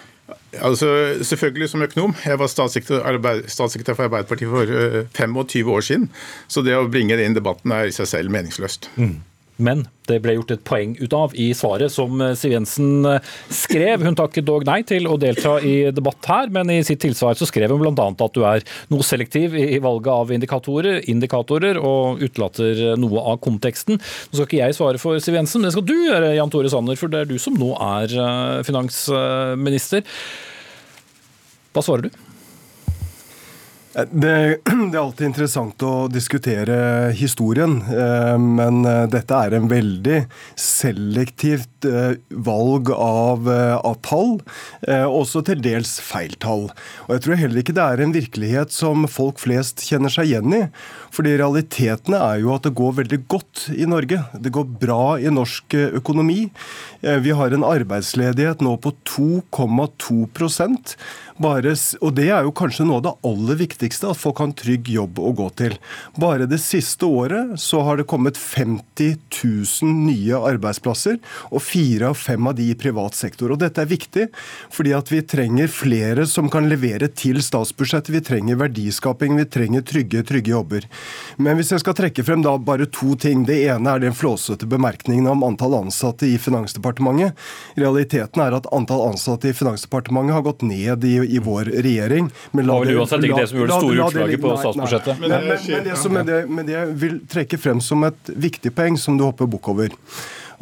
[0.56, 0.88] Altså,
[1.22, 2.14] Selvfølgelig som økonom.
[2.24, 4.66] Jeg var statssekretær, for Arbeiderpartiet for
[5.14, 6.10] 25 eh, år siden.
[6.48, 8.90] Så det å bringe det inn i debatten er i seg selv meningsløst.
[8.96, 9.18] Mm.
[9.56, 13.30] Men det ble gjort et poeng ut av i svaret som eh, Siv Jensen eh,
[13.52, 14.04] skrev.
[14.04, 17.48] Hun takket dog nei til å delta i debatt her, men i sitt tilsvar så
[17.48, 18.06] skrev hun bl.a.
[18.12, 23.96] at du er noe selektiv i valget av indikatorer, indikatorer og utelater noe av konteksten.
[23.96, 26.72] Nå skal ikke jeg svare for Siv Jensen, men det skal du gjøre, Jan Tore
[26.72, 30.04] Sanner, for det er du som nå er eh, finansminister.
[31.72, 32.25] Hva svarer du?
[33.96, 34.60] Det,
[34.92, 36.76] det, er alltid interessant å diskutere
[37.16, 40.18] historien, eh, men eh, dette er en veldig
[40.60, 44.36] selektivt eh, valg av, av tall,
[44.86, 46.66] også til dels feil tall.
[47.06, 50.52] Og Jeg tror heller ikke det er en virkelighet som folk flest kjenner seg igjen
[50.52, 50.62] i.
[51.14, 54.20] Fordi realitetene er jo at det går veldig godt i Norge.
[54.34, 56.50] Det går bra i norsk økonomi.
[57.00, 60.26] Vi har en arbeidsledighet nå på 2,2
[61.42, 64.56] bare, og det er jo kanskje noe av det aller viktigste, at folk har en
[64.56, 65.76] trygg jobb å gå til.
[66.20, 71.20] Bare det siste året så har det kommet 50 000 nye arbeidsplasser,
[71.50, 73.54] og fire av fem av de i privat sektor.
[73.54, 74.28] Og dette er viktig,
[74.72, 78.12] fordi at vi trenger flere som kan levere til statsbudsjettet.
[78.16, 80.88] Vi trenger verdiskaping, vi trenger trygge, trygge jobber.
[81.42, 83.44] Men hvis jeg skal trekke frem da bare to ting.
[83.46, 87.36] Det ene er den flåsete bemerkningen om antall ansatte i Finansdepartementet.
[87.78, 92.30] Realiteten er at antall ansatte i Finansdepartementet har gått ned i i vår regjering.
[92.52, 95.20] Men la det var uansett ikke det som gjorde det store utslaget på statsbudsjettet.
[95.20, 98.74] Men, men, men, det som, det, men det jeg vil trekke frem som et viktig
[98.76, 99.94] poeng, som du hopper bukk over.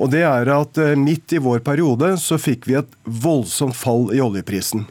[0.00, 4.11] Og det er at eh, midt i vår periode så fikk vi et voldsomt fall
[4.14, 4.88] i oljeprisen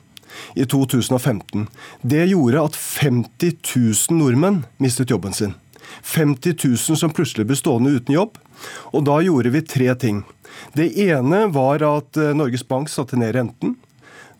[0.55, 1.67] i 2015.
[2.01, 5.53] Det gjorde at 50 000 nordmenn mistet jobben sin.
[6.01, 8.37] 50 000 som plutselig ble stående uten jobb.
[8.95, 10.23] Og da gjorde vi tre ting.
[10.73, 13.75] Det ene var at eh, Norges Bank satte ned renten.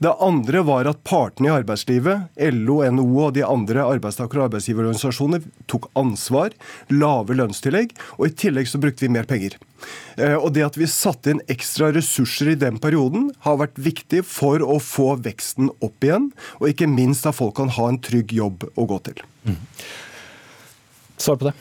[0.03, 5.45] Det andre var at partene i arbeidslivet, LO, NHO og de andre arbeidstaker- og arbeidsgiverorganisasjonene,
[5.71, 6.51] tok ansvar,
[6.91, 9.55] lave lønnstillegg, og i tillegg så brukte vi mer penger.
[10.17, 14.25] Eh, og Det at vi satte inn ekstra ressurser i den perioden, har vært viktig
[14.27, 18.35] for å få veksten opp igjen, og ikke minst at folk kan ha en trygg
[18.35, 19.23] jobb å gå til.
[19.47, 19.61] Mm.
[21.15, 21.55] Svar på det.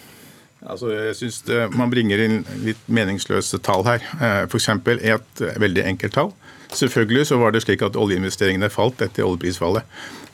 [0.62, 4.04] Altså, jeg synes det, Man bringer inn litt meningsløse tall her.
[4.20, 4.68] Eh, F.eks.
[4.68, 6.32] et veldig enkelt tall.
[6.72, 9.84] Selvfølgelig så var det slik at oljeinvesteringene falt etter oljeprisfallet.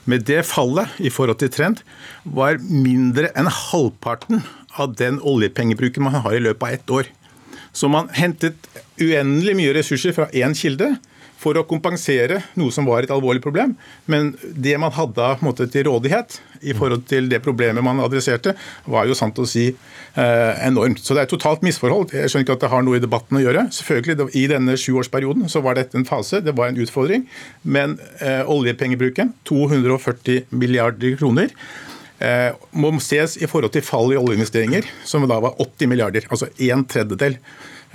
[0.09, 1.83] Men det fallet i forhold til trend
[2.25, 4.45] var mindre enn halvparten
[4.79, 7.11] av den oljepengebruken man har i løpet av ett år.
[7.73, 8.69] Så man hentet
[9.01, 10.95] uendelig mye ressurser fra én kilde
[11.39, 13.77] for å kompensere noe som var et alvorlig problem.
[14.11, 18.57] Men det man hadde måte, til rådighet i forhold til det problemet man adresserte,
[18.91, 21.03] var jo sant å si eh, enormt.
[21.03, 22.15] Så det er et totalt misforhold.
[22.15, 23.69] Jeg skjønner ikke at det har noe i debatten å gjøre.
[23.79, 27.29] Selvfølgelig, I denne sjuårsperioden så var dette en fase, det var en utfordring.
[27.63, 31.55] Men eh, oljepengebruken, 240 milliarder kroner,
[32.19, 36.51] eh, må ses i forhold til fall i oljeinvesteringer, som da var 80 milliarder, altså
[36.67, 37.39] en tredjedel.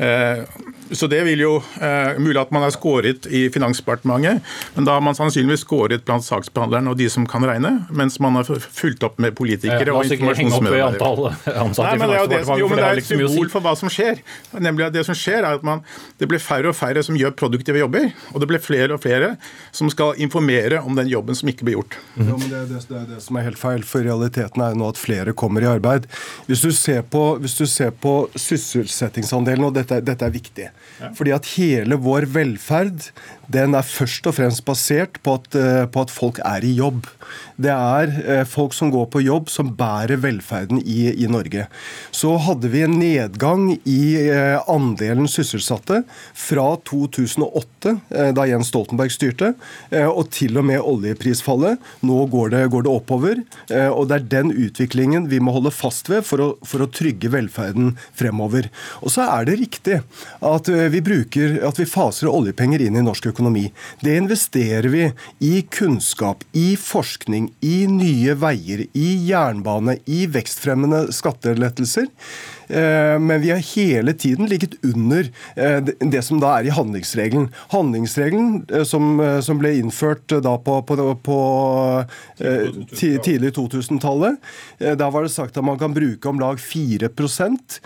[0.01, 0.45] Eh,
[0.93, 4.43] så det vil jo eh, Mulig at man har skåret i Finansdepartementet,
[4.75, 8.37] men da har man sannsynligvis skåret blant saksbehandlerne og de som kan regne, mens man
[8.39, 11.33] har fulgt opp med politikere ja, og informasjonsmedarbeidere.
[11.43, 13.91] Nei, men det er jo det, jo, men det er et symbol for hva som
[13.91, 14.21] skjer.
[14.53, 15.83] Nemlig at Det som skjer er at man,
[16.21, 19.33] det blir færre og færre som gjør produktive jobber, og det blir flere og flere
[19.75, 21.97] som skal informere om den jobben som ikke blir gjort.
[22.15, 22.27] Mm.
[22.27, 24.81] Ja, men det, det, det, er det som er helt feil, for realiteten er jo
[24.83, 26.07] nå at flere kommer i arbeid.
[26.47, 30.71] Hvis du ser på, hvis du ser på sysselsettingsandelen, og dette, dette er viktig ja.
[31.17, 33.09] Fordi at hele vår velferd
[33.51, 37.07] den er først og fremst basert på at, eh, på at, folk er i jobb.
[37.59, 41.67] Det er eh, folk som går på jobb, som bærer velferden i, i Norge.
[42.11, 47.95] Så hadde vi en nedgang i eh, andelen sysselsatte fra 2008,
[48.33, 49.51] da Jens Stoltenberg styrte,
[49.91, 51.81] og til og med oljeprisfallet.
[52.05, 53.41] Nå går det, går det oppover,
[53.91, 57.31] og det er den utviklingen vi må holde fast ved for å, for å trygge
[57.33, 58.69] velferden fremover.
[59.01, 59.99] Og så er det riktig
[60.39, 63.67] at vi, bruker, at vi faser oljepenger inn i norsk økonomi.
[64.03, 65.05] Det investerer vi
[65.43, 72.09] i kunnskap, i forskning, i nye veier, i jernbane, i vekstfremmende skattelettelser.
[72.67, 77.49] Eh, men vi har hele tiden ligget under eh, det som da er i handlingsregelen.
[77.73, 81.39] Handlingsregelen eh, som, som ble innført da på, på, på
[82.93, 84.39] tidlig 2000-tallet,
[84.97, 87.79] da var det sagt at man kan bruke om lag 4%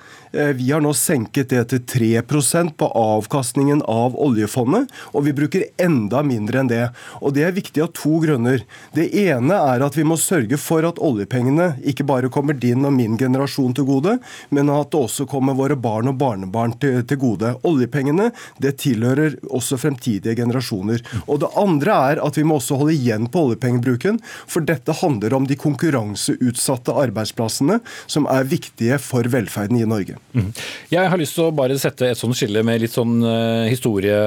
[0.57, 1.79] vi har nå senket det til
[2.19, 6.81] 3% på avkastningen av oljefondet, og vi bruker enda mindre enn det.
[7.21, 8.61] Og Det er viktig av to grunner.
[8.93, 12.93] Det ene er at vi må sørge for at oljepengene ikke bare kommer din og
[12.97, 14.17] min generasjon til gode,
[14.51, 17.53] men at det også kommer våre barn og barnebarn til, til gode.
[17.67, 18.31] Oljepengene
[18.63, 21.03] det tilhører også fremtidige generasjoner.
[21.27, 25.35] Og Det andre er at vi må også holde igjen på oljepengebruken, for dette handler
[25.37, 30.17] om de konkurranseutsatte arbeidsplassene som er viktige for velferden i Norge.
[30.33, 30.51] Mm.
[30.93, 34.17] Jeg har lyst til å bare sette et sånt skille med litt sånn uh, historie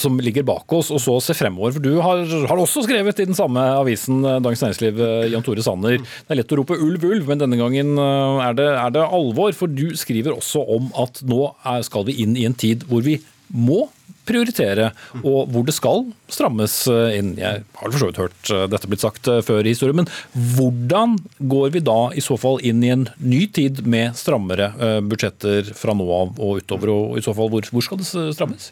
[0.00, 1.76] som ligger bak oss, og så se fremover.
[1.76, 5.00] For Du har, har også skrevet i den samme avisen, eh, Dagens Næringsliv,
[5.32, 5.98] Jan Tore Sanner.
[6.00, 9.54] Det er lett å rope ulv, ulv, men denne gangen er, det, er det alvor.
[9.56, 11.46] For du skriver også om at nå
[11.86, 13.18] skal vi inn i en tid hvor vi
[13.50, 13.86] må
[14.30, 14.90] prioritere,
[15.24, 16.74] og hvor det skal strammes
[17.16, 17.32] inn.
[17.40, 20.10] Jeg har for så vidt hørt eh, dette blitt sagt eh, før i historien, men
[20.56, 21.16] hvordan
[21.50, 25.72] går vi da i så fall inn i en ny tid med strammere eh, budsjetter
[25.76, 28.70] fra nå av og utover, og i så fall hvor, hvor skal det strammes?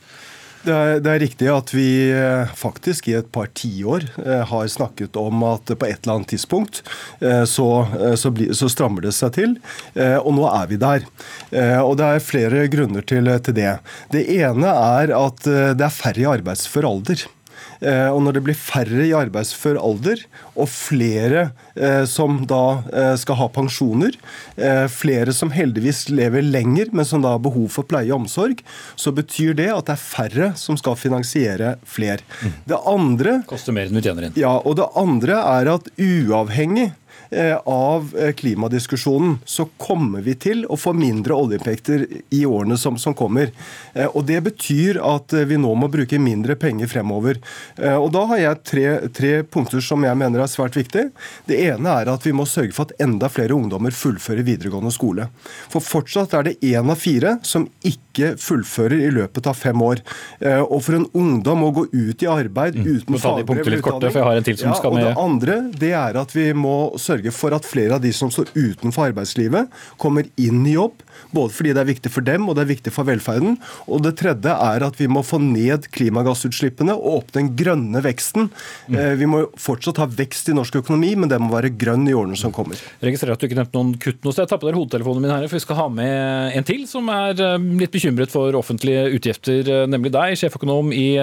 [0.65, 4.71] Det er, det er, riktig at vi eh, faktisk i et par tiår eh, har
[4.71, 6.83] snakket om at på et eller annet tidspunkt
[7.23, 7.69] eh, så,
[8.19, 9.57] så, bli, så strammer det seg til.
[9.99, 11.05] Og nå er vi der.
[11.85, 13.73] Og det er flere grunner til, til det.
[14.13, 17.25] Det ene er at det er færre i arbeidsfør alder.
[17.81, 20.23] Eh, og når det blir færre i arbeidsfør alder,
[20.59, 24.17] og flere eh, som da eh, skal ha pensjoner,
[24.91, 28.63] flere som heldigvis lever lenger, men som da har behov for pleie og omsorg,
[28.99, 32.25] så betyr det at det er færre som skal finansiere fler.
[32.43, 32.57] Mm.
[32.73, 34.39] Det andre Koster mer enn du tjener inn.
[34.39, 36.91] Ja, og det andre er at uavhengig
[37.65, 43.15] av eh, klimadiskusjonen, så kommer vi til å få mindre oljeinntekter i årene som, som,
[43.19, 43.53] kommer.
[43.93, 47.41] Eh, og Det betyr at vi nå må bruke mindre penger fremover.
[47.99, 51.11] Og Da har jeg tre, tre punkter som jeg mener er svært viktige.
[51.49, 55.29] Det ene er at vi må sørge for at enda flere ungdommer fullfører videregående skole.
[55.73, 58.08] For fortsatt er det én av fire som ikke
[58.41, 60.03] fullfører i løpet av fem år.
[60.69, 62.87] Og for en ungdom å gå ut i arbeid mm.
[62.87, 67.55] uten fagbrev eller utdanning ja, og Det andre det er at vi må sørge for
[67.57, 69.69] at flere av de som står utenfor arbeidslivet,
[70.01, 71.03] kommer inn i jobb.
[71.35, 73.59] Både fordi det er viktig for dem og det er viktig for velferden.
[73.87, 78.49] Og det tredje er at vi må få ned klimagassutslippene og opp den grønne veksten.
[78.89, 78.99] Mm.
[78.99, 82.17] Eh, vi må fortsatt ha vekst i norsk økonomi, men det må være grønn i
[82.17, 82.79] årene som kommer.
[82.79, 84.49] Jeg registrerer at du ikke nevnte noen kutt noe sted.
[84.49, 87.35] Ta på dere hodetelefonene min her, for vi skal ha med en til som er
[87.45, 91.17] eh, litt bekymret for offentlige utgifter, eh, nemlig deg, sjeføkonom i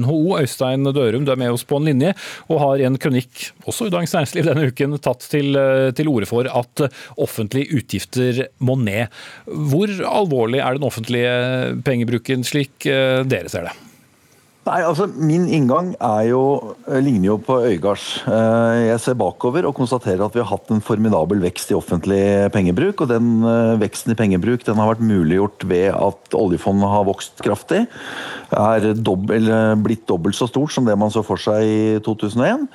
[0.00, 1.24] NHO, Øystein Dørum.
[1.24, 2.14] Du er med oss på en linje
[2.48, 6.08] og har i en kronikk også i Dagens Næringsliv denne uken tatt til, eh, til
[6.08, 9.08] orde for at offentlige utgifter må ned.
[9.46, 13.89] Hvor alvorlig er den offentlige pengebruken slik eh, dere ser det?
[14.60, 16.40] Nei, altså Min inngang er jo,
[16.84, 18.20] eh, ligner jo på Øygards.
[18.28, 22.52] Eh, jeg ser bakover og konstaterer at vi har hatt en formidabel vekst i offentlig
[22.52, 23.00] pengebruk.
[23.00, 27.40] og Den eh, veksten i pengebruk den har vært muliggjort ved at oljefondet har vokst
[27.40, 27.86] kraftig.
[28.52, 29.48] Er dobbelt,
[29.80, 32.68] blitt dobbelt så stort som det man så for seg i 2001.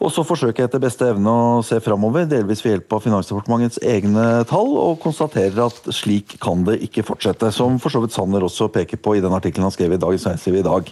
[0.00, 3.80] Og så forsøker jeg etter beste evne å se framover, delvis ved hjelp av Finansdepartementets
[3.84, 7.50] egne tall, og konstaterer at slik kan det ikke fortsette.
[7.52, 10.24] Som for så vidt Sanner også peker på i den artikkelen han skrev i Dagens
[10.24, 10.88] Næringsliv i dag.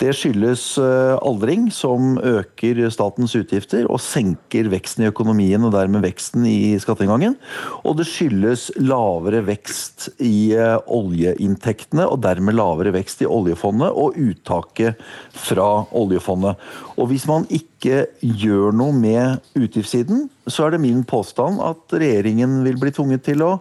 [0.00, 6.06] Det skyldes eh, aldring, som øker statens utgifter og senker veksten i økonomien og dermed
[6.06, 7.36] veksten i skatteinngangen.
[7.84, 14.16] Og det skyldes lavere vekst i eh, oljeinntektene og dermed lavere vekst i oljefondet og
[14.16, 14.96] uttaket
[15.36, 16.56] fra oljefondet.
[16.96, 22.62] Og hvis man ikke gjør noe med utgiftssiden, så er det min påstand at regjeringen
[22.64, 23.52] vil bli tvunget til å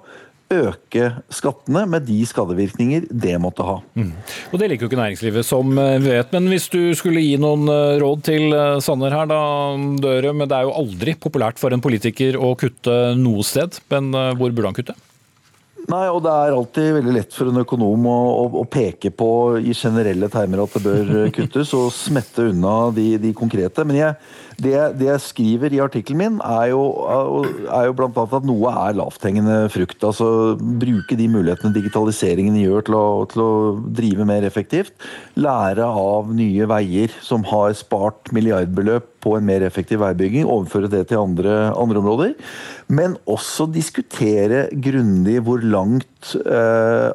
[0.53, 3.79] øke skattene med de skadevirkninger det måtte ha.
[3.97, 4.11] Mm.
[4.51, 6.31] Og Det liker jo ikke næringslivet, som vi vet.
[6.35, 9.41] Men hvis du skulle gi noen eh, råd til eh, Sanner her, da,
[10.01, 10.45] Dørum.
[10.45, 13.79] Det er jo aldri populært for en politiker å kutte noe sted.
[13.93, 14.97] Men eh, hvor burde han kutte?
[15.85, 19.29] Nei, og det er alltid veldig lett for en økonom å, å, å, peke på
[19.59, 23.85] i generelle termer at det bør kuttes, og smette unna de, de konkrete.
[23.85, 24.15] Men jeg,
[24.61, 26.81] det, det, jeg skriver i artikkelen min, er jo,
[27.67, 28.23] er jo bl.a.
[28.23, 29.99] at noe er lavthengende frukt.
[30.07, 33.51] Altså bruke de mulighetene digitaliseringen gjør til å, til å,
[33.95, 34.95] drive mer effektivt.
[35.39, 40.47] Lære av nye veier som har spart milliardbeløp på en mer effektiv veibygging.
[40.47, 42.35] Overføre det til andre, andre områder.
[42.87, 47.11] Men også diskutere grundig hvor langt eh,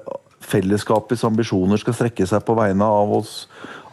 [0.51, 3.35] fellesskapets ambisjoner skal strekke seg på vegne av oss,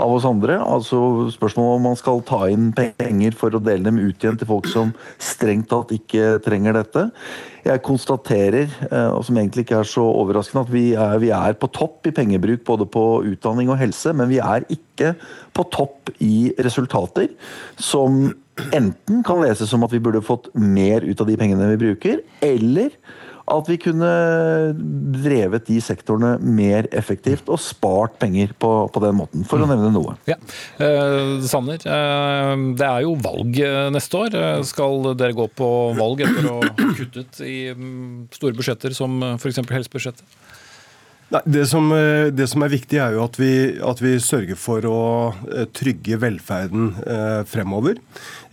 [0.02, 0.58] av oss andre.
[0.62, 1.00] Altså
[1.34, 4.70] Spørsmålet om man skal ta inn penger for å dele dem ut igjen til folk
[4.72, 7.08] som strengt tatt ikke trenger dette.
[7.68, 11.58] Jeg konstaterer, eh, og som egentlig ikke er så overraskende, at vi er, vi er
[11.60, 15.14] på topp i pengebruk både på utdanning og helse, men vi er ikke
[15.58, 17.34] på topp i resultater
[17.76, 18.30] som
[18.74, 22.22] enten kan leses som at vi burde fått mer ut av de pengene vi bruker,
[22.46, 22.94] eller
[23.48, 24.10] at vi kunne
[25.16, 29.72] drevet de sektorene mer effektivt og spart penger på, på den måten, for å mm.
[29.74, 30.16] nevne noe.
[30.28, 30.36] Ja.
[30.84, 34.36] Eh, Sanner, eh, det er jo valg eh, neste år.
[34.36, 39.16] Eh, skal dere gå på valg etter å ha kuttet i mm, store budsjetter som
[39.38, 39.64] f.eks.
[39.64, 40.38] helsebudsjettet?
[41.30, 43.52] Nei, det, som, eh, det, som, er viktig, er jo at vi,
[43.84, 45.00] at vi sørger for å
[45.76, 48.00] trygge velferden eh, fremover.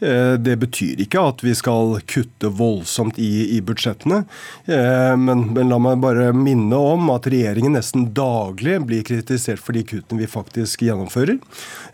[0.04, 4.24] Eh, det betyr ikke at vi skal kutte voldsomt i, i budsjettene.
[4.66, 9.76] Eh, men, men, la meg bare minne om at regjeringen nesten daglig blir kritisert for
[9.76, 11.38] de kuttene vi faktisk gjennomfører.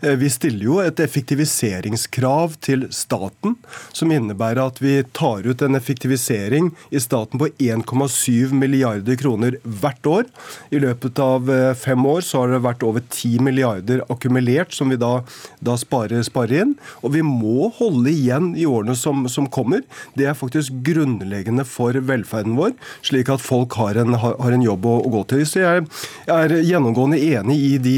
[0.01, 3.55] Eh, vi stiller jo et effektiviseringskrav til staten,
[3.93, 10.11] som innebærer at vi tar ut en effektivisering i staten på 1,7 milliarder kroner hvert
[10.11, 10.27] år.
[10.71, 14.97] I løpet av fem år så har det vært over 10 milliarder akkumulert som vi
[14.99, 15.17] da,
[15.59, 16.73] da sparer, sparer inn.
[17.03, 19.83] Og vi må holde igjen i årene som, som, kommer.
[20.15, 22.71] Det er faktisk grunnleggende for velferden vår,
[23.03, 25.43] slik at folk har en, har en jobb å, å, gå til.
[25.49, 25.85] Så jeg,
[26.31, 27.97] er gjennomgående enig i de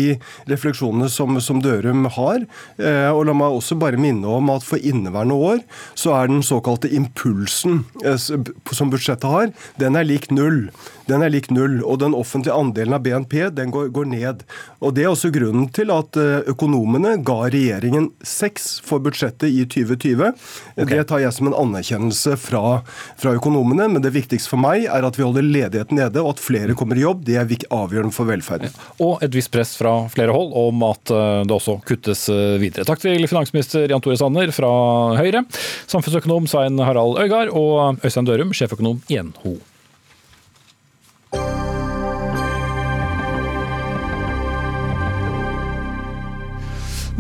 [0.50, 2.48] refleksjonene som, som Dørum har.
[2.80, 5.62] Eh, og la meg også bare minne om at for inneværende år
[6.00, 10.66] så er den såkalte impulsen eh, som budsjettet har, den er lik null
[11.10, 11.82] den er lik null.
[11.84, 14.44] Og den offentlige andelen av BNP den går, går, ned.
[14.84, 19.66] Og Det er også grunnen til at eh, økonomene ga regjeringen seks for budsjettet i
[19.66, 20.32] 2020.
[20.76, 20.89] Okay.
[20.94, 22.82] Det tar jeg som en anerkjennelse fra,
[23.20, 26.44] fra, økonomene, men det viktigste for meg er at vi holder ledigheten nede, og at
[26.44, 27.26] flere kommer i jobb.
[27.28, 28.74] Det er avgjørende for velferden.
[29.04, 32.88] Og et visst press fra flere hold om at eh, det også kuttes eh, videre.
[32.88, 34.72] Takk til finansminister Jan Tore Sanner fra
[35.20, 35.46] Høyre,
[35.92, 39.58] samfunnsøkonom Svein Harald Øygard og Øystein Dørum, sjeføkonom i NHO.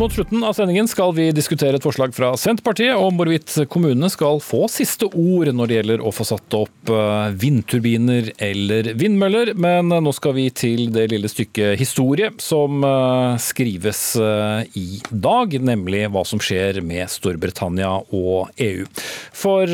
[0.03, 4.39] Mot slutten av sendingen skal vi diskutere et forslag fra Senterpartiet om hvorvidt kommunene skal
[4.41, 9.53] få siste ord når det gjelder å få satt opp eh, vindturbiner eller vindmøller.
[9.53, 15.59] Men nå skal vi til det lille stykket historie som eh, skrives eh, i dag,
[15.61, 18.89] nemlig hva som skjer med Storbritannia og EU.
[19.29, 19.69] For,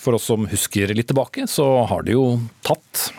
[0.00, 2.32] for oss som husker litt tilbake, så har det jo
[2.64, 3.12] tatt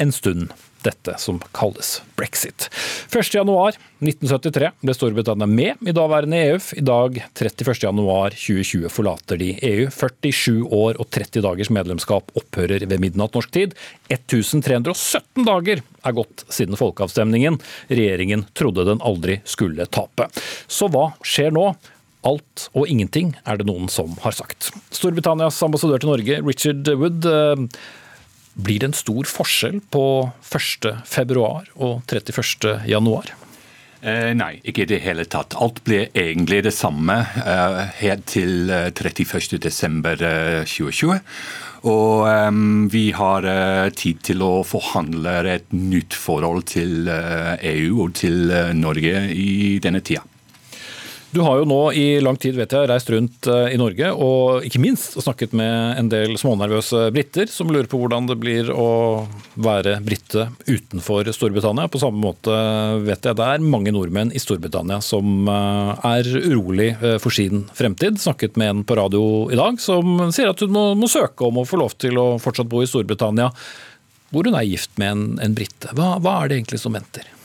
[0.00, 2.68] en stund dette som kalles brexit.
[3.12, 6.58] 1.1.1973 ble Storbritannia med i daværende EU.
[6.80, 9.90] I dag, 31.1.2020, forlater de EU.
[9.92, 13.76] 47 år og 30 dagers medlemskap opphører ved midnatt norsk tid.
[14.08, 17.60] 1317 dager er gått siden folkeavstemningen.
[17.92, 20.30] Regjeringen trodde den aldri skulle tape.
[20.70, 21.72] Så hva skjer nå?
[22.26, 24.68] Alt og ingenting, er det noen som har sagt.
[24.92, 27.62] Storbritannias ambassadør til Norge, Richard Wood, eh,
[28.54, 33.30] blir det en stor forskjell på 1.2 og 31.1?
[34.00, 35.52] Eh, nei, ikke i det hele tatt.
[35.60, 41.20] Alt blir egentlig det samme eh, helt til eh, 31.12.2020.
[41.88, 48.02] Og um, vi har uh, tid til å forhandle et nytt forhold til uh, EU
[48.04, 50.20] og til uh, Norge i denne tida.
[51.30, 54.80] Du har jo nå i lang tid vet jeg, reist rundt i Norge og ikke
[54.82, 58.88] minst snakket med en del smånervøse briter som lurer på hvordan det blir å
[59.54, 61.86] være brite utenfor Storbritannia.
[61.86, 62.50] På samme måte
[63.06, 68.18] vet jeg det er mange nordmenn i Storbritannia som er urolig for sin fremtid.
[68.18, 69.24] Snakket med en på radio
[69.54, 72.30] i dag som sier at hun må, må søke om å få lov til å
[72.42, 73.52] fortsatt bo i Storbritannia,
[74.34, 75.94] hvor hun er gift med en, en brite.
[75.94, 77.36] Hva, hva er det egentlig som venter?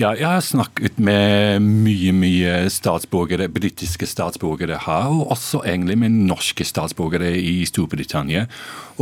[0.00, 6.14] Ja, jeg har snakket med mye mye statsborgere, britiske statsborgere her, og også egentlig med
[6.30, 8.46] norske statsborgere i Storbritannia.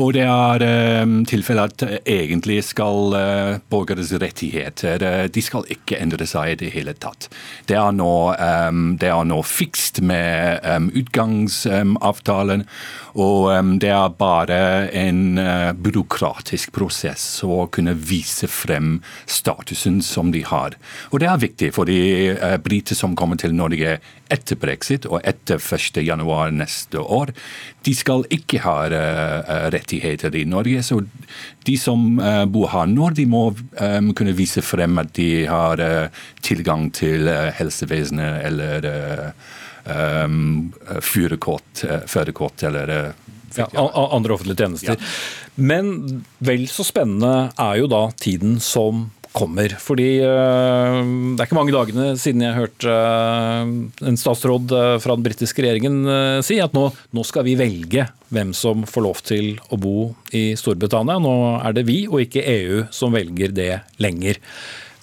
[0.00, 0.62] Og det er
[1.02, 6.58] um, tilfellet at egentlig skal uh, borgeres rettigheter uh, de skal ikke endre seg i
[6.62, 7.28] det hele tatt.
[7.68, 12.64] Det er nå, um, det er nå fikst med um, utgangsavtalen,
[13.20, 14.60] og det er bare
[14.96, 20.78] en uh, byråkratisk prosess å kunne vise frem statusen som de har.
[21.10, 22.00] Og det er viktig for de
[22.64, 23.98] briter som kommer til Norge
[24.30, 27.34] etter brexit og etter 1.1 neste år.
[27.84, 30.82] De skal ikke ha uh, rettigheter i Norge.
[30.82, 31.02] Så
[31.64, 35.80] de som uh, bor her nå, de må um, kunne vise frem at de har
[35.80, 36.08] uh,
[36.42, 39.32] tilgang til helsevesenet eller
[39.84, 41.84] um, førerkort
[42.62, 43.12] eller
[43.56, 44.94] ja, andre offentlige tjenester.
[44.94, 45.54] Ja.
[45.60, 49.74] Men vel så spennende er jo da tiden som kommer.
[49.80, 51.00] Fordi uh,
[51.34, 53.70] det er ikke mange dagene siden jeg hørte uh,
[54.10, 56.02] en statsråd uh, fra den britiske regjeringen
[56.46, 60.50] si at nå, nå, skal vi velge hvem som får lov til å bo i
[60.58, 61.20] Storbritannia.
[61.22, 63.72] Nå er det vi og ikke EU som velger det
[64.02, 64.40] lenger.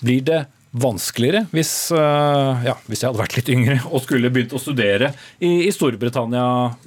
[0.04, 0.44] Blir det
[0.78, 5.10] vanskeligere hvis, ja, hvis jeg hadde vært litt yngre og skulle begynt å studere
[5.40, 6.44] i, i Storbritannia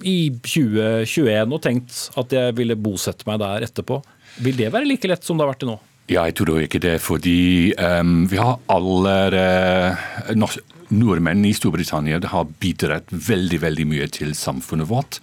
[0.06, 3.98] i 2021 og tenkt at jeg ville bosette meg der etterpå?
[4.44, 5.80] Vil det være like lett som det har vært til nå?
[6.10, 10.54] Jeg tror ikke det, fordi um, vi har alle uh,
[10.90, 15.20] nordmenn i Storbritannia har bidratt veldig veldig mye til samfunnet vårt.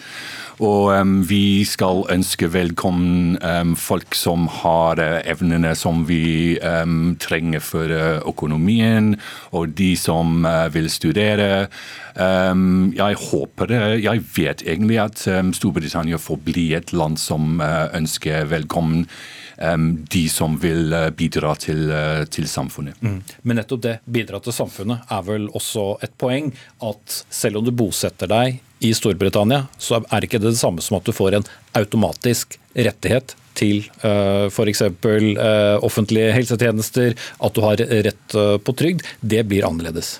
[0.64, 6.56] Og um, vi skal ønske velkommen um, folk som har uh, evnene som vi
[7.20, 9.18] trenger for uh, økonomien,
[9.52, 11.68] og de som vil studere.
[12.18, 13.82] jeg håper det.
[14.04, 15.20] Jeg vet egentlig at
[15.54, 19.06] Storbritannia får bli et land som ønsker velkommen
[20.14, 23.02] de som vil eh, bidra til, eh, til samfunnet.
[23.02, 23.20] Mm.
[23.42, 26.52] Men nettopp det, bidra til samfunnet, er vel også et poeng.
[26.86, 31.00] At selv om du bosetter deg i Storbritannia, så er det ikke det samme som
[31.00, 34.86] at du får en automatisk rettighet til eh, f.eks.
[35.82, 39.06] Offentlige helsetjenester, at du har rett på trygd.
[39.22, 40.20] Det blir annerledes.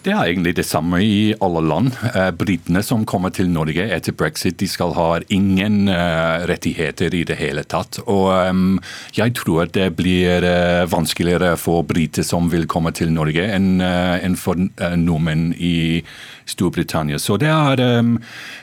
[0.00, 1.92] Det er egentlig det samme i alle land.
[2.14, 7.20] Eh, britene som kommer til Norge etter brexit, de skal ha ingen uh, rettigheter i
[7.28, 7.98] det hele tatt.
[8.06, 8.78] Og um,
[9.12, 10.46] jeg tror det blir
[10.88, 14.56] vanskeligere for briter som vil komme til Norge, enn for
[14.96, 16.00] nordmenn i
[16.48, 17.18] Storbritannia.
[17.20, 17.76] Så det, er,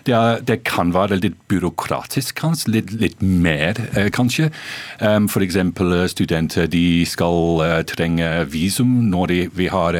[0.07, 2.73] det, er, det kan være litt byråkratisk, kanskje.
[2.73, 3.77] Litt, litt mer,
[4.15, 4.49] kanskje.
[4.99, 5.59] F.eks.
[6.11, 9.95] studenter de skal trenge visum når de, vi har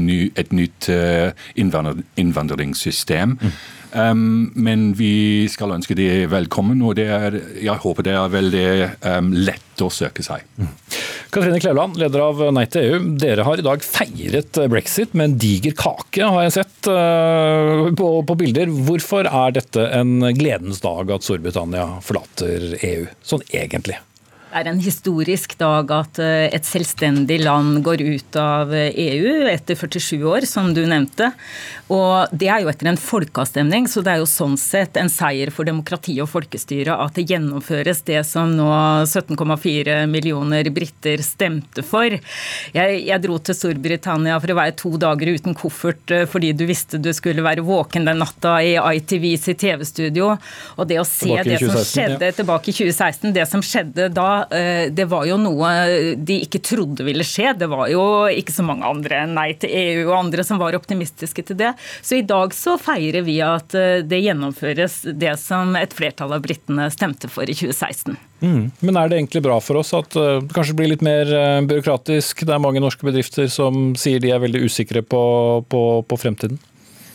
[0.00, 3.38] ny, et nytt nytt eh, innvandringssystem.
[3.38, 3.54] Mm.
[3.92, 8.68] Um, men vi skal ønske de velkommen, og er, jeg håper det er veldig
[9.04, 10.46] um, lett å søke seg.
[10.56, 10.70] Mm.
[11.32, 13.02] Katrine Kleveland, leder av Nei til EU.
[13.20, 18.08] Dere har i dag feiret brexit med en diger kake, har jeg sett uh, på,
[18.28, 18.72] på, bilder.
[18.88, 24.00] Hvorfor er dette en gledens dag at Storbritannia forlater EU, sånn egentlig?
[24.52, 29.46] Det er en historisk dag at eh, et selvstendig land går ut av EU eh,
[29.48, 31.30] e etter 47 år, som du nevnte.
[31.88, 35.48] Og Det er jo etter en folkeavstemning, så det er jo sånn sett en seier
[35.54, 38.68] for demokrati og folkestyre at det gjennomføres det som nå
[39.08, 42.12] 17,4 millioner briter stemte for.
[42.12, 46.66] Jeg, jeg, dro til Storbritannia for å være to dager uten koffert eh, fordi du
[46.68, 50.34] visste du skulle være våken den natta i ITV sitt TV-studio.
[50.76, 52.36] Og det å se det som skjedde ja.
[52.36, 54.41] tilbake i 2016, det som skjedde da
[54.92, 55.70] det var jo noe
[56.16, 57.52] de ikke trodde ville skje.
[57.58, 60.76] Det var jo ikke så mange andre enn Nei til EU og andre som var
[60.76, 61.72] optimistiske til det.
[62.02, 66.44] Så i dag så feirer vi at eh, det gjennomføres det som et flertall av
[66.44, 68.18] britene stemte for i 2016.
[68.42, 68.64] Mm.
[68.80, 71.30] Men er det egentlig bra for oss at eh, det kanskje blir litt mer
[71.68, 72.44] byråkratisk?
[72.46, 75.22] Det er mange norske bedrifter som sier de er veldig usikre på,
[75.70, 76.60] på, på fremtiden?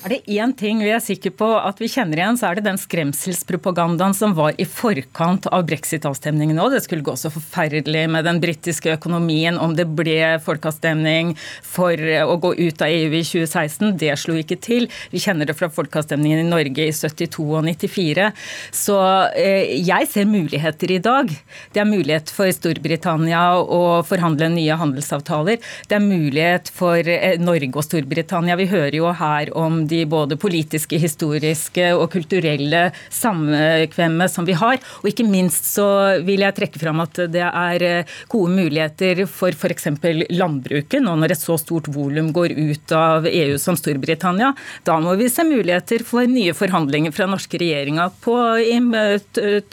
[0.05, 2.67] Er det én ting vi er sikre på at vi kjenner igjen, så er det
[2.67, 6.75] den skremselspropagandaen som var i forkant av brexit-avstemningen òg.
[6.75, 11.33] Det skulle gå så forferdelig med den britiske økonomien om det ble folkeavstemning
[11.65, 13.95] for å gå ut av EU i 2016.
[13.97, 14.85] Det slo ikke til.
[15.09, 18.29] Vi kjenner det fra folkeavstemningen i Norge i 72 og 94.
[18.77, 18.99] Så
[19.33, 21.33] eh, jeg ser muligheter i dag.
[21.73, 25.57] Det er mulighet for Storbritannia å forhandle nye handelsavtaler.
[25.89, 28.61] Det er mulighet for eh, Norge og Storbritannia.
[28.61, 34.79] Vi hører jo her om de både politiske, historiske og kulturelle samkvemmet som vi har.
[35.01, 35.87] Og ikke minst så
[36.27, 39.89] vil jeg trekke fram at det er eh, gode muligheter for f.eks.
[40.33, 44.53] landbruket, nå når et så stort volum går ut av EU som Storbritannia.
[44.87, 48.35] Da må vi se muligheter for nye forhandlinger fra norske regjeringa på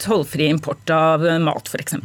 [0.01, 1.99] tollfri import av mat, f.eks.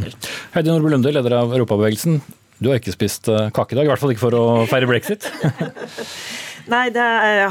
[0.55, 2.21] Heidi Nordby Lunde, leder av Europabevegelsen.
[2.61, 4.89] Du har ikke spist eh, kake i dag, i hvert fall ikke for å feire
[4.91, 5.25] brexit?
[6.69, 7.05] Nei, det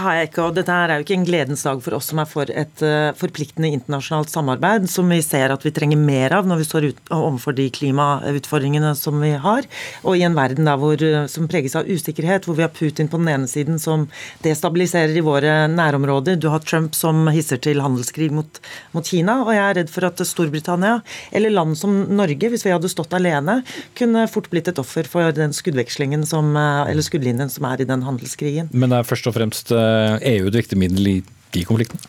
[0.04, 0.46] har jeg ikke.
[0.46, 3.10] Og dette er jo ikke en gledens dag for oss som er for et uh,
[3.18, 7.02] forpliktende internasjonalt samarbeid, som vi ser at vi trenger mer av når vi står ut,
[7.16, 9.68] overfor de klimautfordringene som vi har.
[10.04, 13.22] Og i en verden hvor, uh, som preges av usikkerhet, hvor vi har Putin på
[13.22, 14.08] den ene siden som
[14.46, 16.38] destabiliserer i våre nærområder.
[16.40, 18.62] Du har Trump som hisser til handelskrig mot,
[18.94, 19.40] mot Kina.
[19.46, 21.00] Og jeg er redd for at Storbritannia,
[21.36, 23.62] eller land som Norge, hvis vi hadde stått alene,
[23.98, 27.90] kunne fort blitt et offer for den skuddvekslingen som, uh, eller skuddlinjen som er i
[27.90, 28.70] den handelskrigen.
[28.72, 31.18] Men er først og fremst EU eh, et viktig middel i
[31.56, 32.02] de konfliktene?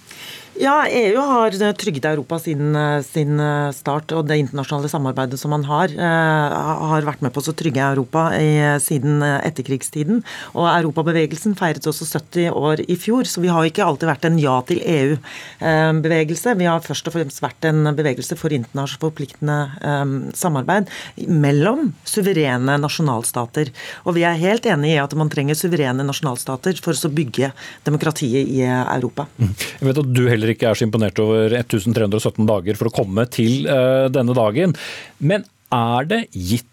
[0.60, 3.40] Ja, EU har trygget Europa siden sin
[3.72, 6.56] start, og det internasjonale samarbeidet som man har, eh,
[6.90, 10.20] har vært med på å trygge Europa i, siden etterkrigstiden.
[10.54, 14.38] Og Europabevegelsen feiret også 70 år i fjor, så vi har ikke alltid vært en
[14.38, 16.56] ja til EU-bevegelse.
[16.58, 20.88] Vi har først og fremst vært en bevegelse for internasjonalt forpliktende samarbeid
[21.26, 23.70] mellom suverene nasjonalstater.
[24.04, 27.52] Og vi er helt enig i at man trenger suverene nasjonalstater for å bygge
[27.86, 29.26] demokratiet i Europa.
[29.40, 29.54] Mm.
[29.56, 33.26] Jeg vet at du heller ikke er så imponert over 1317 dager for å komme
[33.32, 34.74] til uh, denne dagen.
[35.18, 36.66] Men er det gitt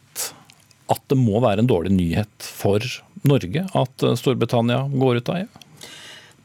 [0.91, 2.83] at det må være en dårlig nyhet for
[3.27, 5.66] Norge at eh, Storbritannia går ut av EU?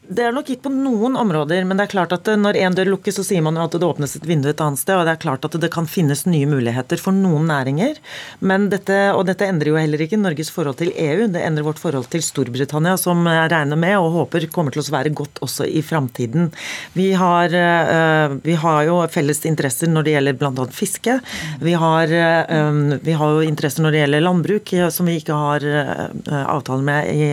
[0.02, 2.88] Det er nok gitt på noen områder, men det er klart at når en dør
[2.96, 4.98] lukkes, så sier man jo at det åpnes et vindu et annet sted.
[4.98, 8.00] Og det er klart at det kan finnes nye muligheter for noen næringer.
[8.42, 11.78] Men dette, og dette endrer jo heller ikke Norges forhold til EU, det endrer vårt
[11.78, 15.68] forhold til Storbritannia, som jeg regner med og håper kommer til å være godt også
[15.70, 16.50] i framtiden.
[16.98, 20.66] Vi, eh, vi, har jo felles interesser når det gjelder bl.a.
[20.74, 21.16] fiske.
[21.62, 25.62] Vi har, eh, vi har, jo interesser når det gjelder landbruk, som vi ikke har
[25.62, 27.30] avtaler avtale med i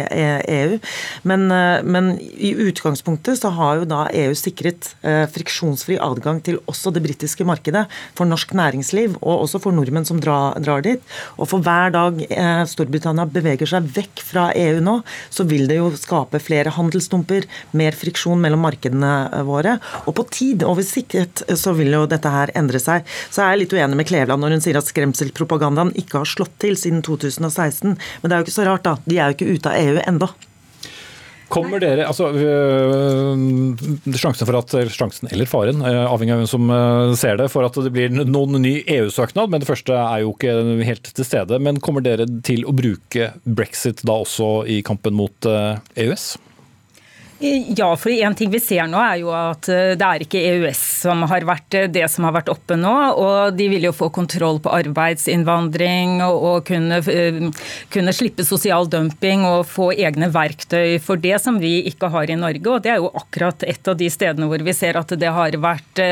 [0.54, 0.78] EU.
[1.28, 1.50] Men,
[1.90, 7.04] men i utgangspunktet så har jo da EU sikret eh, friksjonsfri adgang til også det
[7.06, 7.86] britiske markedet
[8.18, 11.04] for norsk næringsliv, og også for nordmenn som drar, dit.
[11.38, 15.00] Og for hver dag eh, Storbritannia beveger seg vekk fra EU nå,
[15.34, 17.48] så vil det jo skape flere handelsdumper,
[17.80, 19.78] mer friksjon mellom markedene eh, våre.
[20.06, 23.08] Og på tid, over sikkerhet, så vil jo dette her endre seg.
[23.30, 26.56] Så jeg er litt uenig med Kleveland når hun sier at skremselpropagandaen ikke har slått
[26.62, 27.96] til siden 2016.
[27.96, 28.98] Men det er jo ikke så rart, da.
[29.06, 30.32] De er jo ikke ute av EU ennå.
[31.50, 36.70] Kommer dere, altså øh, Sjansen for at, sjansen eller faren, øh, avhengig av hvem som
[36.74, 40.36] øh, ser det, for at det blir noen ny EU-søknad, men det første er jo
[40.36, 40.54] ikke
[40.86, 41.60] helt til stede.
[41.64, 46.36] Men kommer dere til å bruke brexit da også i kampen mot EØS?
[47.42, 50.80] Ja, for en ting vi ser nå er jo at eh, det er ikke EØS
[51.06, 52.92] som har vært eh, det som har vært oppe nå.
[53.16, 57.38] Og de vil jo få kontroll på arbeidsinnvandring og, kunne, eh,
[57.94, 62.36] kunne, slippe sosial dumping og få egne verktøy for det som vi ikke har i
[62.42, 62.66] Norge.
[62.68, 65.56] Og det er jo akkurat et av de stedene hvor vi ser at det har
[65.64, 66.04] vært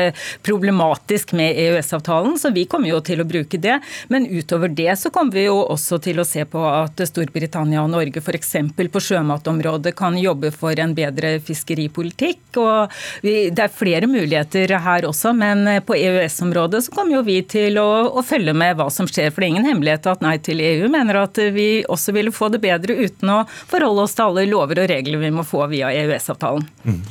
[0.48, 2.38] problematisk med EØS-avtalen.
[2.40, 3.76] Så vi kommer jo til å bruke det.
[4.08, 7.92] Men utover det så kommer vi jo også til å se på at Storbritannia og
[7.92, 8.56] Norge f.eks.
[8.72, 12.56] på sjømatområdet kan jobbe for en bedre bedre fiskeripolitikk.
[12.56, 12.92] og
[13.22, 17.78] vi, Det er flere muligheter her også, men på EØS-området så kommer jo vi til
[17.78, 19.30] å, å, følge med hva som skjer.
[19.30, 22.50] For det er ingen hemmelighet at Nei til EU mener at vi også ville få
[22.52, 25.92] det bedre uten å forholde oss til alle lover og regler vi må få via
[25.94, 26.66] EØS-avtalen.
[26.84, 27.02] Mm.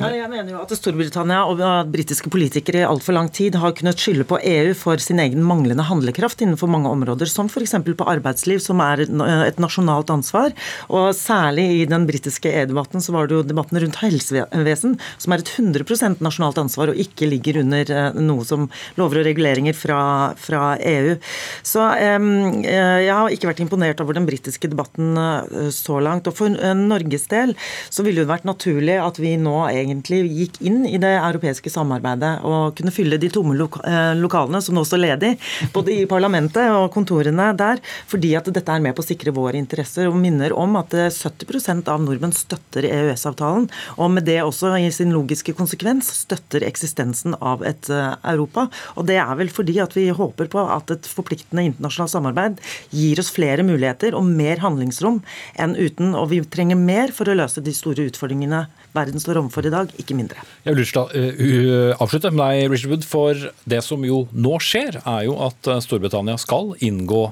[0.00, 1.58] Ja, jeg mener jo at Storbritannia og
[1.92, 5.84] britiske politikere i altfor lang tid har kunnet skylde på EU for sin egen manglende
[5.84, 7.74] handlekraft innenfor mange områder, som f.eks.
[7.84, 10.54] på arbeidsliv, som er et nasjonalt ansvar.
[10.88, 15.44] Og særlig i den britiske EU-debatten så var det jo debatten rundt helsevesen, som er
[15.44, 20.00] et 100% nasjonalt ansvar og ikke ligger under eh, noe som lover og reguleringer fra,
[20.40, 20.62] fra
[20.94, 21.18] EU.
[21.60, 22.30] Så um,
[22.64, 26.32] jeg har ikke vært imponert over den britiske debatten uh, så langt.
[26.32, 27.52] Og for Norges del
[27.92, 31.72] så ville det vært naturlig at vi nå egentlig egentlig gikk inn i det europeiske
[31.72, 35.32] samarbeidet og kunne fylle de tomme eh, lokalene som nå står ledig,
[35.74, 39.60] både i parlamentet og kontorene der, fordi at dette er med på å sikre våre
[39.60, 40.08] interesser.
[40.10, 43.68] Og minner om at 70% av nordmenn støtter EØS-avtalen,
[43.98, 48.68] og med det også i sin logiske konsekvens støtter eksistensen av et Europa.
[48.96, 52.60] Og det er vel fordi at vi håper på at et forpliktende internasjonalt samarbeid
[52.94, 55.20] gir oss flere muligheter og mer handlingsrom
[55.60, 56.14] enn uten.
[56.18, 58.66] Og vi trenger mer for å løse de store utfordringene
[58.96, 60.42] verden står overfor i dag, ikke mindre.
[60.66, 65.26] Jeg vil uh, avslutte med deg, Richard Wood, for det som jo nå skjer, er
[65.28, 67.30] jo at eh, Storbritannia skal inngå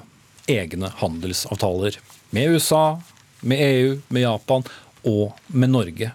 [0.48, 1.98] egne handelsavtaler
[2.34, 3.00] med USA,
[3.40, 4.64] med EU, med Japan
[5.06, 6.12] og med Norge.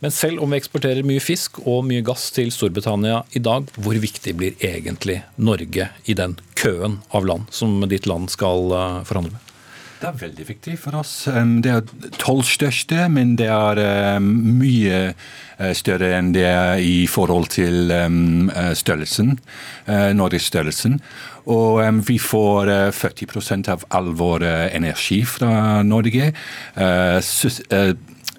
[0.00, 3.96] Men selv om vi eksporterer mye fisk og mye gass til Storbritannia i dag, hvor
[4.00, 9.36] viktig blir egentlig Norge i den køen av land som ditt land skal eh, forhandle
[9.36, 9.49] med?
[10.00, 11.12] Det er veldig viktig for oss.
[11.28, 17.50] Det er tolv største, men det er mye eh, større enn det er i forhold
[17.52, 19.34] til eh, størrelsen,
[20.16, 20.96] Norges størrelsen.
[21.52, 24.44] Og vi får 40 av all vår
[24.76, 26.30] energi fra Norge.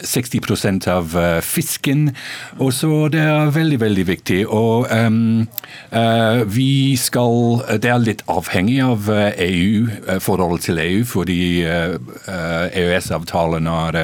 [0.04, 2.12] 60 av eh, fisken.
[2.60, 4.40] Og så Det er veldig veldig viktig.
[4.48, 5.48] Og um,
[5.94, 11.66] uh, vi skal Det er litt avhengig av EU, eh, e forholdet til EU, fordi
[11.66, 11.96] uh,
[12.28, 13.96] EØS-avtalen er,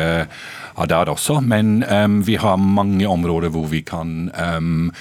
[0.77, 1.41] er, der også.
[1.41, 4.91] Men um, vi har mange områder hvor vi kan um,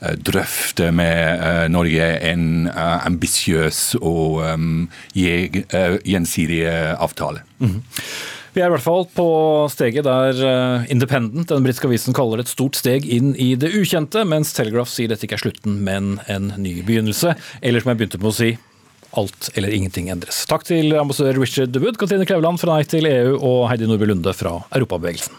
[0.00, 6.64] drøfte med Norge en uh, ambisiøs og um, gjensidig
[6.96, 7.42] avtale.
[7.58, 8.39] Mm -hmm.
[8.50, 9.26] Vi er i hvert fall på
[9.70, 13.70] steget der eh, Independent, den britiske avisen, kaller det et stort steg inn i det
[13.78, 17.36] ukjente, mens Telegraph sier dette ikke er slutten, men en ny begynnelse.
[17.62, 18.50] Eller som jeg begynte med å si,
[19.20, 20.44] alt eller ingenting endres.
[20.50, 24.34] Takk til ambassadør Richard Wood, Katrine Kleveland fra Nei til EU og Heidi Nordby Lunde
[24.34, 25.38] fra Europabevegelsen.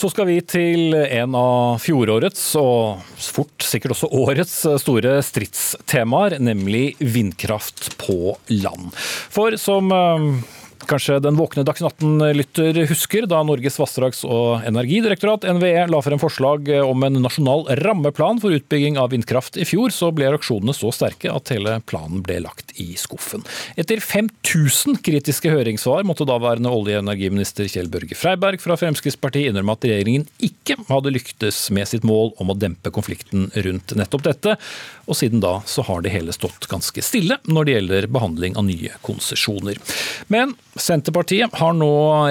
[0.00, 6.94] Så skal vi til en av fjorårets, og fort sikkert også årets, store stridstemaer, nemlig
[7.04, 8.94] vindkraft på land.
[8.96, 10.24] For som eh,
[10.88, 16.70] Kanskje den våkne Dagsnytt 18-lytter husker da Norges vassdrags- og energidirektorat, NVE, la frem forslag
[16.80, 21.32] om en nasjonal rammeplan for utbygging av vindkraft i fjor, så ble reaksjonene så sterke
[21.32, 23.44] at hele planen ble lagt i skuffen.
[23.80, 29.76] Etter 5000 kritiske høringssvar måtte daværende olje- og energiminister Kjell Børge Freiberg fra Fremskrittspartiet innrømme
[29.76, 34.56] at regjeringen ikke hadde lyktes med sitt mål om å dempe konflikten rundt nettopp dette,
[35.10, 38.66] og siden da så har det hele stått ganske stille når det gjelder behandling av
[38.68, 39.80] nye konsesjoner.
[40.32, 41.90] Men Senterpartiet har nå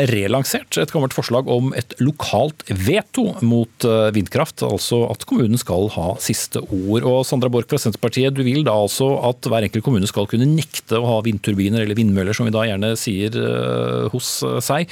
[0.09, 5.89] relansert et gammelt forslag om et lokalt veto mot eh, vindkraft, altså at kommunen skal
[5.93, 7.05] ha siste ord.
[7.05, 10.49] Og Sandra Borch fra Senterpartiet, du vil da altså at hver enkelt kommune skal kunne
[10.49, 14.89] nekte å ha vindturbiner eller vindmøller, som vi da gjerne sier eh, hos seg.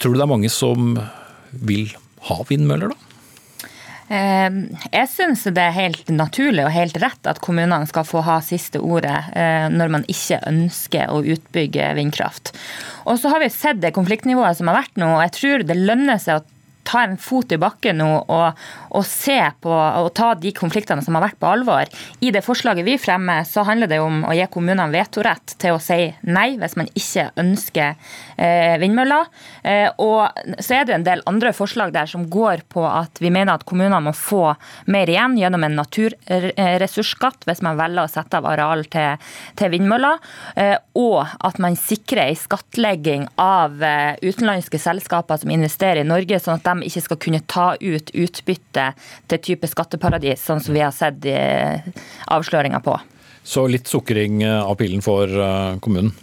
[0.00, 0.96] Tror du det er mange som
[1.64, 1.92] vil
[2.30, 3.03] ha vindmøller, da?
[4.12, 4.58] Ehm,
[4.92, 8.82] jeg syns det er helt naturlig og helt rett at kommunene skal få ha siste
[8.84, 12.52] ordet eh, når man ikke ønsker å utbygge vindkraft.
[13.08, 15.78] Og så har vi sett det konfliktnivået som har vært nå, og jeg tror det
[15.80, 16.53] lønner seg å
[16.84, 18.60] ta en fot i bakken nå og,
[18.90, 21.90] og, se på og ta de konfliktene som har vært på alvor.
[22.24, 25.82] I det forslaget vi fremmer, så handler det om å gi kommunene vetorett til å
[25.82, 27.94] si nei hvis man ikke ønsker
[28.36, 29.30] eh, vindmøller.
[29.62, 30.28] Eh, og
[30.58, 33.66] så er det en del andre forslag der som går på at vi mener at
[33.68, 34.54] kommunene må få
[34.92, 39.20] mer igjen gjennom en naturressursskatt hvis man velger å sette av areal til,
[39.58, 40.20] til vindmøller,
[40.60, 46.38] eh, og at man sikrer en skattlegging av eh, utenlandske selskaper som investerer i Norge,
[46.42, 48.90] sånn at de de ikke skal kunne ta ut utbytte
[49.30, 51.24] til type skatteparadis, sånn som vi har sett
[52.32, 52.98] avsløringer på.
[53.44, 56.14] Så litt sukring av pillen for eh, kommunen?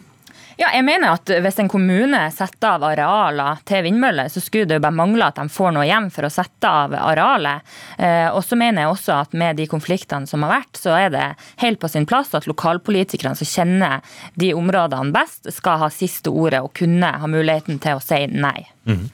[0.60, 4.78] Ja, jeg mener at Hvis en kommune setter av arealer til vindmøller, så skulle det
[4.78, 7.66] jo bare mangle at de får noe igjen for å sette av arealet.
[7.98, 11.14] Eh, og så mener jeg også at med de konfliktene som har vært, så er
[11.14, 11.28] det
[11.64, 14.06] helt på sin plass at lokalpolitikerne som kjenner
[14.42, 18.68] de områdene best, skal ha siste ordet og kunne ha muligheten til å si nei.
[18.86, 19.08] Mm.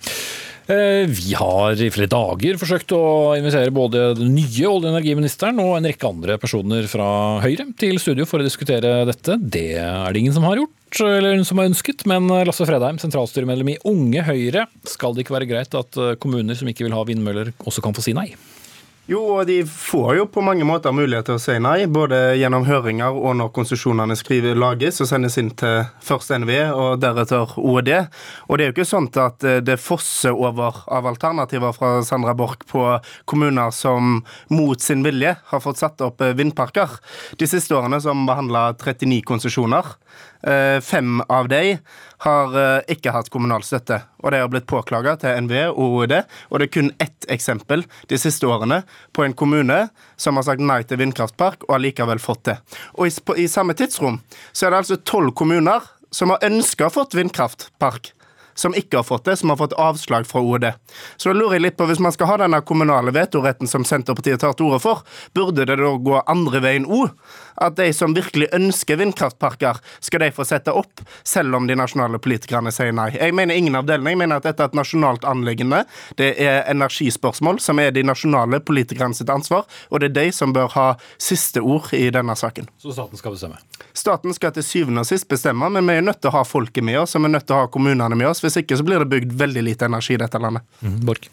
[0.68, 3.04] Eh, vi har i flere dager forsøkt å
[3.40, 7.96] invitere både den nye olje- og energiministeren og en rekke andre personer fra Høyre til
[8.04, 9.38] studio for å diskutere dette.
[9.40, 12.04] Det er det ingen som har gjort, eller som har ønsket.
[12.12, 16.68] Men Lasse Fredheim, sentralstyremedlem i Unge Høyre, skal det ikke være greit at kommuner som
[16.68, 18.34] ikke vil ha vindmøller, også kan få si nei?
[19.08, 22.66] Jo, og de får jo på mange måter mulighet til å si nei, både gjennom
[22.68, 24.18] høringer og når konsesjonene
[24.60, 27.92] lages og sendes inn til først NVE og deretter OED.
[28.52, 32.36] Og det er jo ikke sånn at eh, det fosser over av alternativer fra Sandra
[32.36, 32.84] Borch på
[33.24, 37.00] kommuner som mot sin vilje har fått satt opp eh, vindparker.
[37.40, 39.88] De siste årene som behandla 39 konsesjoner.
[40.44, 41.78] Eh, fem av de
[42.26, 46.16] har eh, ikke hatt kommunal støtte, og de har blitt påklaga til NVE og OED.
[46.50, 48.82] Og det er kun ett eksempel de siste årene
[49.14, 49.84] på en kommune
[50.18, 52.58] som har sagt nei til vindkraftpark, og har likevel fått det.
[52.98, 53.14] Og i,
[53.44, 58.14] i samme tidsrom så er det altså tolv kommuner som har ønska fått vindkraftpark,
[58.58, 60.72] som ikke har fått det, som har fått avslag fra OED.
[61.18, 64.42] Så da lurer jeg litt på, hvis man skal ha denne kommunale vetoretten som Senterpartiet
[64.42, 65.04] tar til orde for,
[65.38, 67.14] burde det da gå andre veien òg?
[67.58, 72.20] at de som virkelig ønsker vindkraftparker, skal de få sette opp, selv om de nasjonale
[72.22, 73.10] politikerne sier nei.
[73.16, 74.14] Jeg mener ingen av delene.
[74.14, 75.84] Jeg mener at dette er et nasjonalt anliggende.
[76.20, 80.54] Det er energispørsmål som er de nasjonale politikerne sitt ansvar, og det er de som
[80.54, 80.88] bør ha
[81.22, 82.70] siste ord i denne saken.
[82.82, 83.60] Så staten skal bestemme?
[83.98, 86.86] Staten skal til syvende og sist bestemme, men vi er nødt til å ha folket
[86.86, 88.44] med oss, og vi er nødt til å ha kommunene med oss.
[88.48, 90.64] Hvis ikke så blir det bygd veldig lite energi i dette landet.
[90.82, 91.28] Mm, Bork.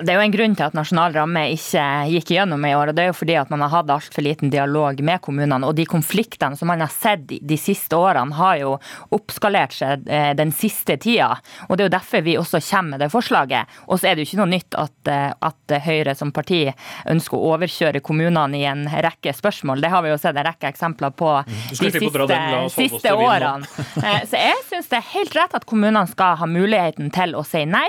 [0.00, 2.90] Det er jo en grunn til at nasjonal ramme ikke gikk gjennom i år.
[2.90, 5.68] og Det er jo fordi at man har hatt altfor liten dialog med kommunene.
[5.68, 8.74] Og de konfliktene som man har sett de siste årene, har jo
[9.16, 11.30] oppskalert seg eh, den siste tida.
[11.68, 13.72] Og det er jo derfor vi også kommer med det forslaget.
[13.86, 16.60] Og så er det jo ikke noe nytt at, eh, at Høyre som parti
[17.08, 19.80] ønsker å overkjøre kommunene i en rekke spørsmål.
[19.82, 21.56] Det har vi jo sett en rekke eksempler på mm.
[21.70, 23.64] de siste, siste årene.
[23.96, 27.42] Eh, så jeg syns det er helt rett at kommunene skal ha muligheten til å
[27.46, 27.88] si nei.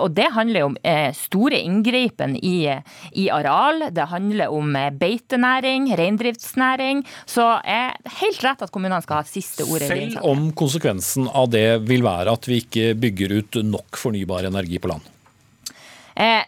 [0.00, 0.76] Og det handler jo om
[1.14, 2.80] stor store inngripen i,
[3.12, 3.90] i areal.
[3.92, 7.04] Det handler om beitenæring, reindriftsnæring.
[7.26, 9.88] Så er helt rett at kommunene skal ha siste ordet.
[9.88, 14.80] Selv om konsekvensen av det vil være at vi ikke bygger ut nok fornybar energi
[14.80, 15.13] på land?
[16.14, 16.46] Eh,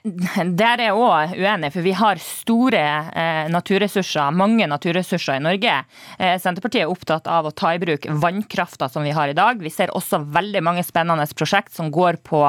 [0.61, 5.75] der er jeg òg uenig, for vi har store eh, naturressurser, mange naturressurser i Norge.
[6.19, 9.62] Eh, Senterpartiet er opptatt av å ta i bruk vannkrafta som vi har i dag.
[9.62, 12.41] Vi ser også veldig mange spennende prosjekt som går på,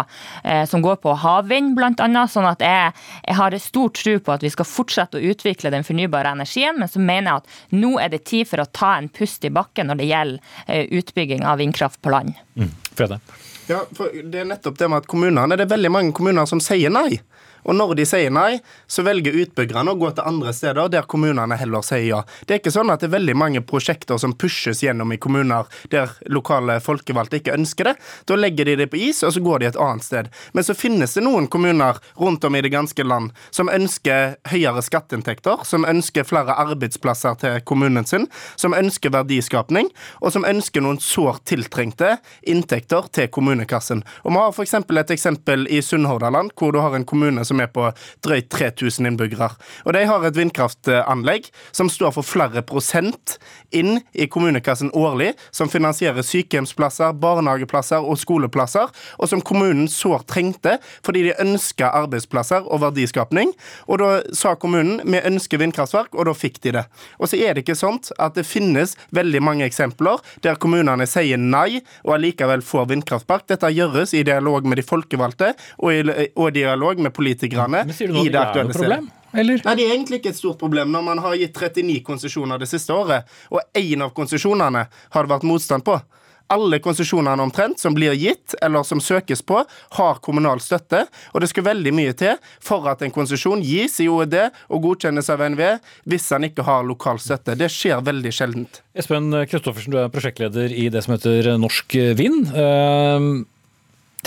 [0.69, 2.23] som går på havvind, bl.a.
[2.29, 2.93] Sånn at jeg,
[3.25, 6.91] jeg har stor tro på at vi skal fortsette å utvikle den fornybare energien, men
[6.91, 9.89] så mener jeg at nå er det tid for å ta en pust i bakken
[9.89, 12.37] når det gjelder utbygging av vindkraft på land.
[12.59, 12.73] Mm.
[12.93, 13.21] Frede.
[13.67, 16.61] Ja, for Det er nettopp det med at kommunene, det er veldig mange kommuner som
[16.63, 17.19] sier nei.
[17.67, 21.57] Og når de sier nei, så velger utbyggerne å gå til andre steder der kommunene
[21.59, 22.21] heller sier ja.
[22.47, 25.67] Det er ikke sånn at det er veldig mange prosjekter som pushes gjennom i kommuner
[25.91, 27.95] der lokale folkevalgte ikke ønsker det.
[28.29, 30.29] Da legger de det på is, og så går de et annet sted.
[30.55, 34.83] Men så finnes det noen kommuner rundt om i det ganske land som ønsker høyere
[34.85, 39.91] skatteinntekter, som ønsker flere arbeidsplasser til kommunen sin, som ønsker verdiskapning,
[40.21, 42.15] og som ønsker noen sårt tiltrengte
[42.47, 44.03] inntekter til kommunekassen.
[44.23, 44.73] Og Vi har f.eks.
[44.77, 47.89] et eksempel i Sunnhordaland, hvor du har en kommune som som er på
[48.25, 49.49] drøyt 3000 innbyggere.
[49.85, 53.37] Og de har et vindkraftanlegg som står for flere prosent
[53.75, 60.77] inn i kommunekassen årlig, som finansierer sykehjemsplasser, barnehageplasser og skoleplasser, og som kommunen sårt trengte
[61.05, 63.53] fordi de ønska arbeidsplasser og verdiskapning.
[63.87, 66.85] Og da sa kommunen vi ønsker vindkraftverk, og da fikk de det.
[67.17, 71.39] Og så er det ikke sånn at det finnes veldig mange eksempler der kommunene sier
[71.41, 73.47] nei og allikevel får vindkraftpark.
[73.49, 77.95] Dette gjøres i dialog med de folkevalgte og i og dialog med politikere politikerne Men
[77.95, 78.99] sier du nå i det aktuelle stedet.
[79.33, 79.61] Eller?
[79.63, 82.69] Nei, Det er egentlig ikke et stort problem når man har gitt 39 konsesjoner det
[82.69, 85.99] siste året, og én av konsesjonene har det vært motstand på.
[86.47, 89.65] Alle konsesjonene omtrent som blir gitt eller som søkes på,
[89.97, 91.01] har kommunal støtte.
[91.35, 94.37] Og det skal veldig mye til for at en konsesjon gis i OED
[94.71, 95.73] og godkjennes av NVE
[96.07, 97.57] hvis han ikke har lokal støtte.
[97.59, 98.79] Det skjer veldig sjeldent.
[98.95, 102.47] Espen Kristoffersen, du er prosjektleder i det som heter Norsk Vind.
[102.55, 103.43] Uh,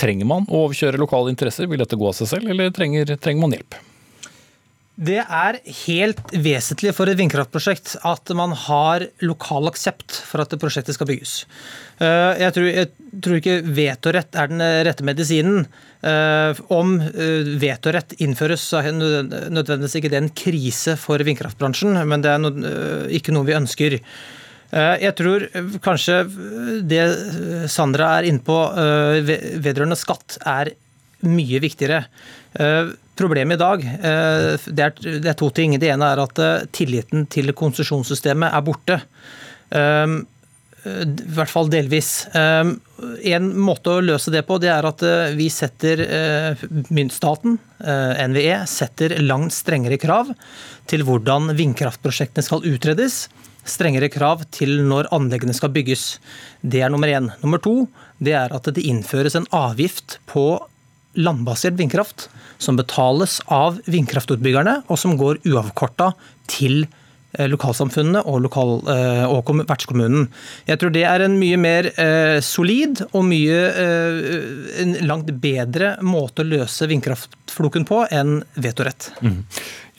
[0.01, 1.69] Trenger man å overkjøre lokale interesser?
[1.69, 3.77] Vil dette gå av seg selv, eller trenger, trenger man hjelp?
[5.01, 10.97] Det er helt vesentlig for et vindkraftprosjekt at man har lokal aksept for at prosjektet
[10.97, 11.45] skal bygges.
[12.03, 15.63] Eh, jeg tror, jeg tror ikke vetorett er den rette medisinen.
[16.05, 22.25] Eh, om eh, vetorett innføres, så er nødvendigvis ikke det en krise for vindkraftbransjen, men
[22.25, 23.97] det er ikke noe vi ønsker.
[24.71, 26.21] Eh, jeg tror eh, kanskje
[26.87, 27.03] det
[27.71, 28.57] Sandra er inne på
[29.27, 30.73] vedrørende skatt, er
[31.27, 32.05] mye viktigere.
[32.55, 33.83] Eh, problemet i dag
[34.65, 35.75] det er, to ting.
[35.77, 36.39] Det ene er at
[36.73, 38.97] tilliten til konsesjonssystemet er borte.
[39.71, 42.09] I hvert fall delvis.
[42.33, 45.03] En måte å løse det på, det er at
[45.37, 46.01] vi setter
[46.89, 47.59] myntstaten,
[48.31, 50.33] NVE, setter langt strengere krav
[50.89, 53.27] til hvordan vindkraftprosjektene skal utredes
[53.71, 56.17] strengere krav til når anleggene skal bygges.
[56.61, 57.31] Det er nummer én.
[57.41, 57.87] Nummer to
[58.21, 60.45] det er at det innføres en avgift på
[61.17, 62.29] landbasert vindkraft
[62.61, 66.11] som betales av vindkraftutbyggerne, og som går uavkorta
[66.51, 70.29] til eh, lokalsamfunnene og, lokal, eh, og vertskommunen.
[70.69, 73.59] Jeg tror det er en mye mer eh, solid og mye
[74.85, 79.11] en langt bedre måte å løse vindkraftfloken på enn vetorett.
[79.25, 79.41] Mm.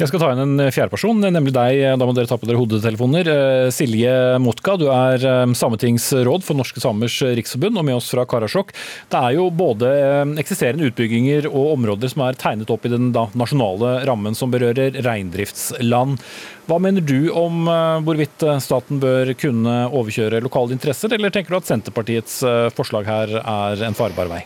[0.03, 1.81] Jeg skal ta inn en fjerde person, nemlig deg.
[1.95, 3.29] Da må dere ta på dere hodetelefoner.
[3.31, 4.11] Eh, Silje
[4.43, 8.73] Motka, du er eh, sametingsråd for Norske Samers Riksforbund og med oss fra Karasjok.
[9.13, 13.13] Det er jo både eh, eksisterende utbygginger og områder som er tegnet opp i den
[13.15, 16.19] nasjonale rammen som berører reindriftsland.
[16.67, 17.69] Hva mener du om
[18.07, 22.41] hvorvidt staten bør kunne overkjøre lokale interesser, eller tenker du at Senterpartiets
[22.75, 24.43] forslag her er en farbar vei?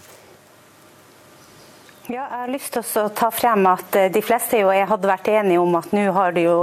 [2.06, 5.08] Ja, jeg har lyst til å ta frem at eh, De fleste jo jeg hadde
[5.10, 6.60] vært enige om at nå har det jo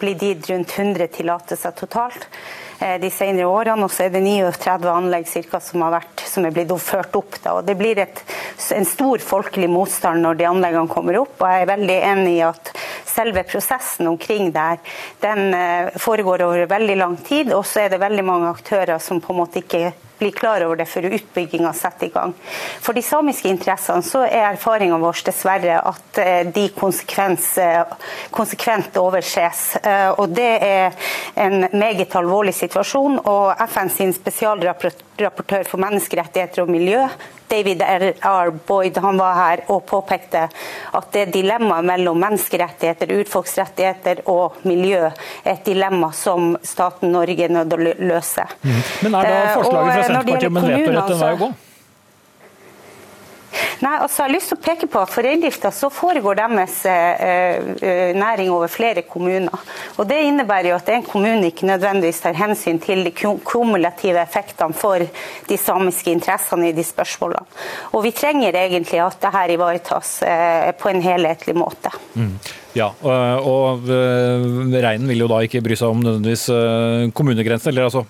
[0.00, 2.26] blitt gitt rundt 100 tillatelser totalt
[3.00, 3.86] de senere årene.
[3.86, 7.38] Og så er det 39 anlegg cirka, som, vært, som er blitt ført opp.
[7.42, 7.58] Da.
[7.58, 8.22] Og Det blir et,
[8.76, 11.36] en stor folkelig motstand når de anleggene kommer opp.
[11.40, 12.72] og Jeg er veldig enig i at
[13.12, 14.78] selve prosessen omkring der,
[15.20, 17.52] den eh, foregår over veldig lang tid.
[17.52, 20.78] Og så er det veldig mange aktører som på en måte ikke blir klar over
[20.78, 22.34] det før utbygginga setter i gang.
[22.82, 27.94] For de samiske interessene så er erfaringa vår dessverre at eh, de eh,
[28.30, 29.64] konsekvent overses.
[29.82, 31.10] Eh, og det er
[31.42, 32.71] en meget alvorlig situasjon.
[32.76, 37.04] Og FNs spesialrapportør for menneskerettigheter og miljø
[37.52, 38.50] David R.
[38.66, 40.46] Boyd han var her og påpekte
[40.96, 47.52] at det dilemmaet mellom menneskerettigheter, urfolksrettigheter og miljø er et dilemma som staten Norge er
[47.52, 48.46] nødt til å løse.
[48.62, 48.80] Mm.
[49.04, 51.52] Men er da eh, forslaget fra Senterpartiet om en vetorett en vei å gå?
[53.82, 57.66] Nei, altså jeg har lyst til å peke på at For reindrifta foregår deres eh,
[57.82, 59.64] eh, næring over flere kommuner.
[59.98, 63.12] Og Det innebærer jo at en kommune ikke nødvendigvis tar hensyn til de
[63.44, 65.02] kumulative effektene for
[65.48, 67.44] de samiske interessene i de spørsmålene.
[67.92, 71.92] Og Vi trenger egentlig at dette ivaretas eh, på en helhetlig måte.
[72.14, 72.36] Mm.
[72.78, 76.46] Ja, og reinen vil jo da ikke bry seg om nødvendigvis
[77.16, 77.74] kommunegrensene.
[77.74, 78.04] eller altså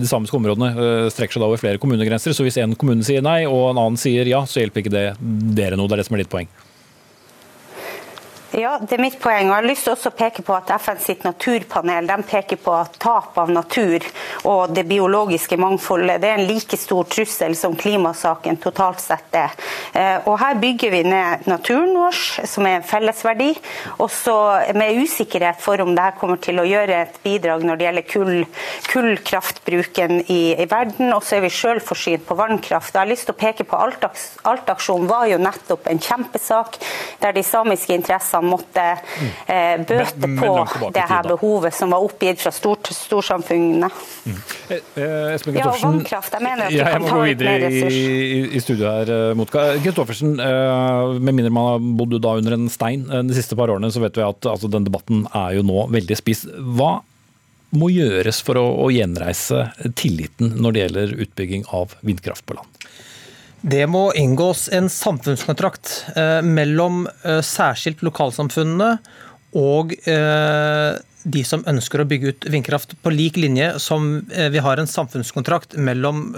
[0.00, 2.34] De samiske områdene strekker seg da over flere kommunegrenser.
[2.34, 5.06] Så hvis en kommune sier nei og en annen sier ja, så hjelper ikke det
[5.54, 5.86] dere noe?
[5.86, 6.50] Det er det som er ditt poeng?
[8.50, 9.46] Ja, det er mitt poeng.
[9.46, 12.72] og Jeg har lyst til å peke på at FN sitt naturpanel de peker på
[12.74, 14.02] at tap av natur
[14.50, 19.54] og det biologiske mangfoldet det er en like stor trussel som klimasaken totalt sett er.
[19.94, 22.18] Eh, og Her bygger vi ned naturen vår,
[22.50, 23.52] som er en fellesverdi.
[24.02, 24.34] Også
[24.74, 28.34] med usikkerhet for om dette kommer til å gjøre et bidrag når det gjelder kull,
[28.90, 31.12] kullkraftbruken i, i verden.
[31.14, 32.96] Og så er vi selvforsynt på vannkraft.
[32.96, 36.82] Jeg har lyst til å peke på Altaksjonen var jo nettopp en kjempesak
[37.22, 38.84] der de samiske interessene som måtte
[39.46, 43.90] eh, bøte men, men på det her behovet som var oppgitt fra stort, storsamfunnene.
[44.24, 44.40] Mm.
[44.70, 46.34] Eh, eh Espen ja, og vannkraft.
[46.36, 49.66] Jeg mener at ja, jeg må gå videre i, i, i studio her, eh, Motka.
[49.84, 53.72] Kristoffersen, eh, med mindre man har bodd da under en stein eh, de siste par
[53.72, 56.50] årene, så vet vi at altså, den debatten er jo nå veldig spist.
[56.78, 56.98] Hva
[57.76, 59.68] må gjøres for å, å gjenreise
[59.98, 62.69] tilliten når det gjelder utbygging av vindkraft på land?
[63.60, 68.94] Det må inngås en samfunnskontrakt eh, mellom eh, særskilt lokalsamfunnene
[69.60, 74.80] og eh, de som ønsker å bygge ut vindkraft, på lik linje som vi har
[74.80, 76.30] en samfunnskontrakt mellom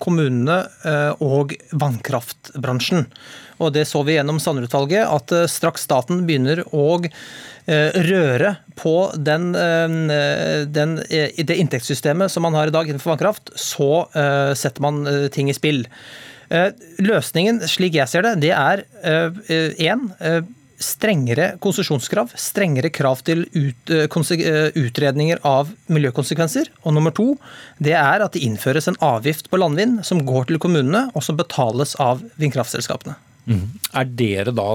[0.00, 0.56] kommunene
[1.20, 3.04] og vannkraftbransjen.
[3.60, 7.02] Og Det så vi gjennom Sanderud-utvalget, at straks staten begynner å
[8.08, 9.52] røre på den,
[10.72, 14.06] den, det inntektssystemet som man har i dag innenfor vannkraft, så
[14.56, 15.04] setter man
[15.36, 15.84] ting i spill.
[16.52, 16.70] Eh,
[17.02, 20.42] løsningen, slik jeg ser det, det er én eh, eh,
[20.84, 23.92] strengere konsesjonskrav, strengere krav til ut,
[24.74, 26.68] utredninger av miljøkonsekvenser.
[26.82, 27.28] Og nummer to,
[27.78, 31.38] det er at det innføres en avgift på landvind som går til kommunene, og som
[31.38, 33.16] betales av vindkraftselskapene.
[33.48, 33.64] Mm.
[33.94, 34.68] Er dere da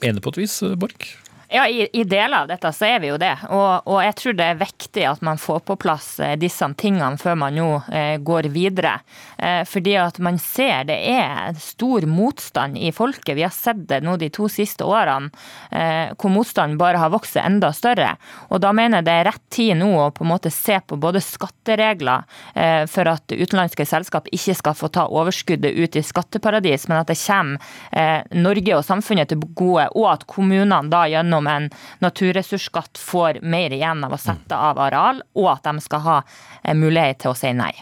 [0.00, 1.12] enige på et vis, Borch?
[1.52, 3.32] Ja, i, i, deler av dette så er vi jo det.
[3.50, 7.18] Og, og, jeg tror det er viktig at man får på plass eh, disse tingene
[7.18, 8.92] før man nå eh, går videre.
[9.34, 13.34] Eh, fordi at man ser det er stor motstand i folket.
[13.34, 15.32] Vi har sett det nå de to siste årene,
[15.74, 18.12] eh, hvor motstanden bare har vokst enda større.
[18.54, 21.00] Og da mener jeg det er rett tid nå å på en måte se på
[21.02, 26.86] både skatteregler eh, for at utenlandske selskap ikke skal få ta overskuddet ut i skatteparadis,
[26.86, 31.39] men at det kommer eh, Norge og samfunnet til gode, og at kommunene da gjennom
[31.40, 36.00] gjennom en naturressursskatt får mer igjen av å sette av areal, og at de skal
[36.00, 36.22] ha
[36.74, 37.74] mulighet til å si nei.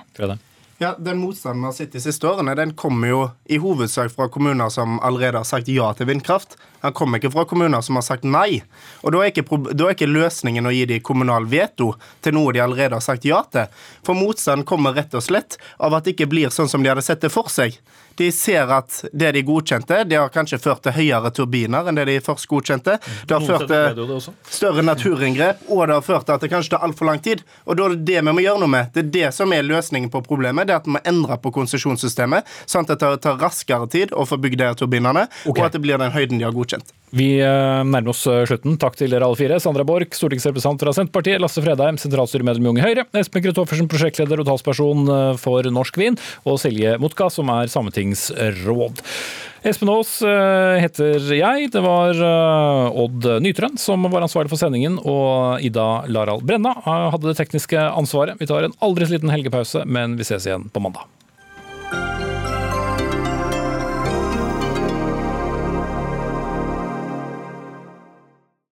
[0.79, 4.29] Ja, Den motstanden vi har sett de siste årene, den kommer jo i hovedsak fra
[4.29, 6.57] kommuner som allerede har sagt ja til vindkraft.
[6.81, 8.63] Han kommer ikke fra kommuner som har sagt nei.
[9.03, 11.93] Og Da er ikke, da er ikke løsningen å gi dem kommunal veto
[12.25, 13.71] til noe de allerede har sagt ja til.
[14.07, 17.05] For motstanden kommer rett og slett av at det ikke blir sånn som de hadde
[17.05, 17.79] sett det for seg.
[18.19, 22.09] De ser at det de godkjente, det har kanskje ført til høyere turbiner enn det
[22.09, 22.97] de først godkjente.
[23.31, 26.87] Det har ført til større naturinngrep, og det har ført til at det kanskje tar
[26.89, 27.45] altfor lang tid.
[27.67, 28.91] Og da er det det vi må gjøre noe med.
[28.95, 30.67] Det er det som er løsningen på problemet.
[30.67, 34.27] Det er at vi må endre på konsesjonssystemet, sånn at det tar raskere tid å
[34.27, 35.55] få bygd de turbinene, okay.
[35.55, 36.68] og at det blir den høyden de har godkjent.
[37.17, 38.77] Vi eh, nærmer oss eh, slutten.
[38.81, 39.57] Takk til dere alle fire.
[39.63, 41.41] Sandra Borch, stortingsrepresentant fra Senterpartiet.
[41.41, 43.07] Lasse Fredheim, sentralstyremedlem i Unge Høyre.
[43.17, 46.19] Espen Kristoffersen, prosjektleder og talsperson eh, for Norsk Vin.
[46.45, 49.05] Og Silje Motka, som er sametingsråd.
[49.67, 51.71] Espen Aas heter jeg.
[51.75, 52.21] Det var
[52.95, 58.39] Odd Nytrøen som var ansvarlig for sendingen, og Ida Laral Brenna hadde det tekniske ansvaret.
[58.39, 61.11] Vi tar en aldri så liten helgepause, men vi ses igjen på mandag.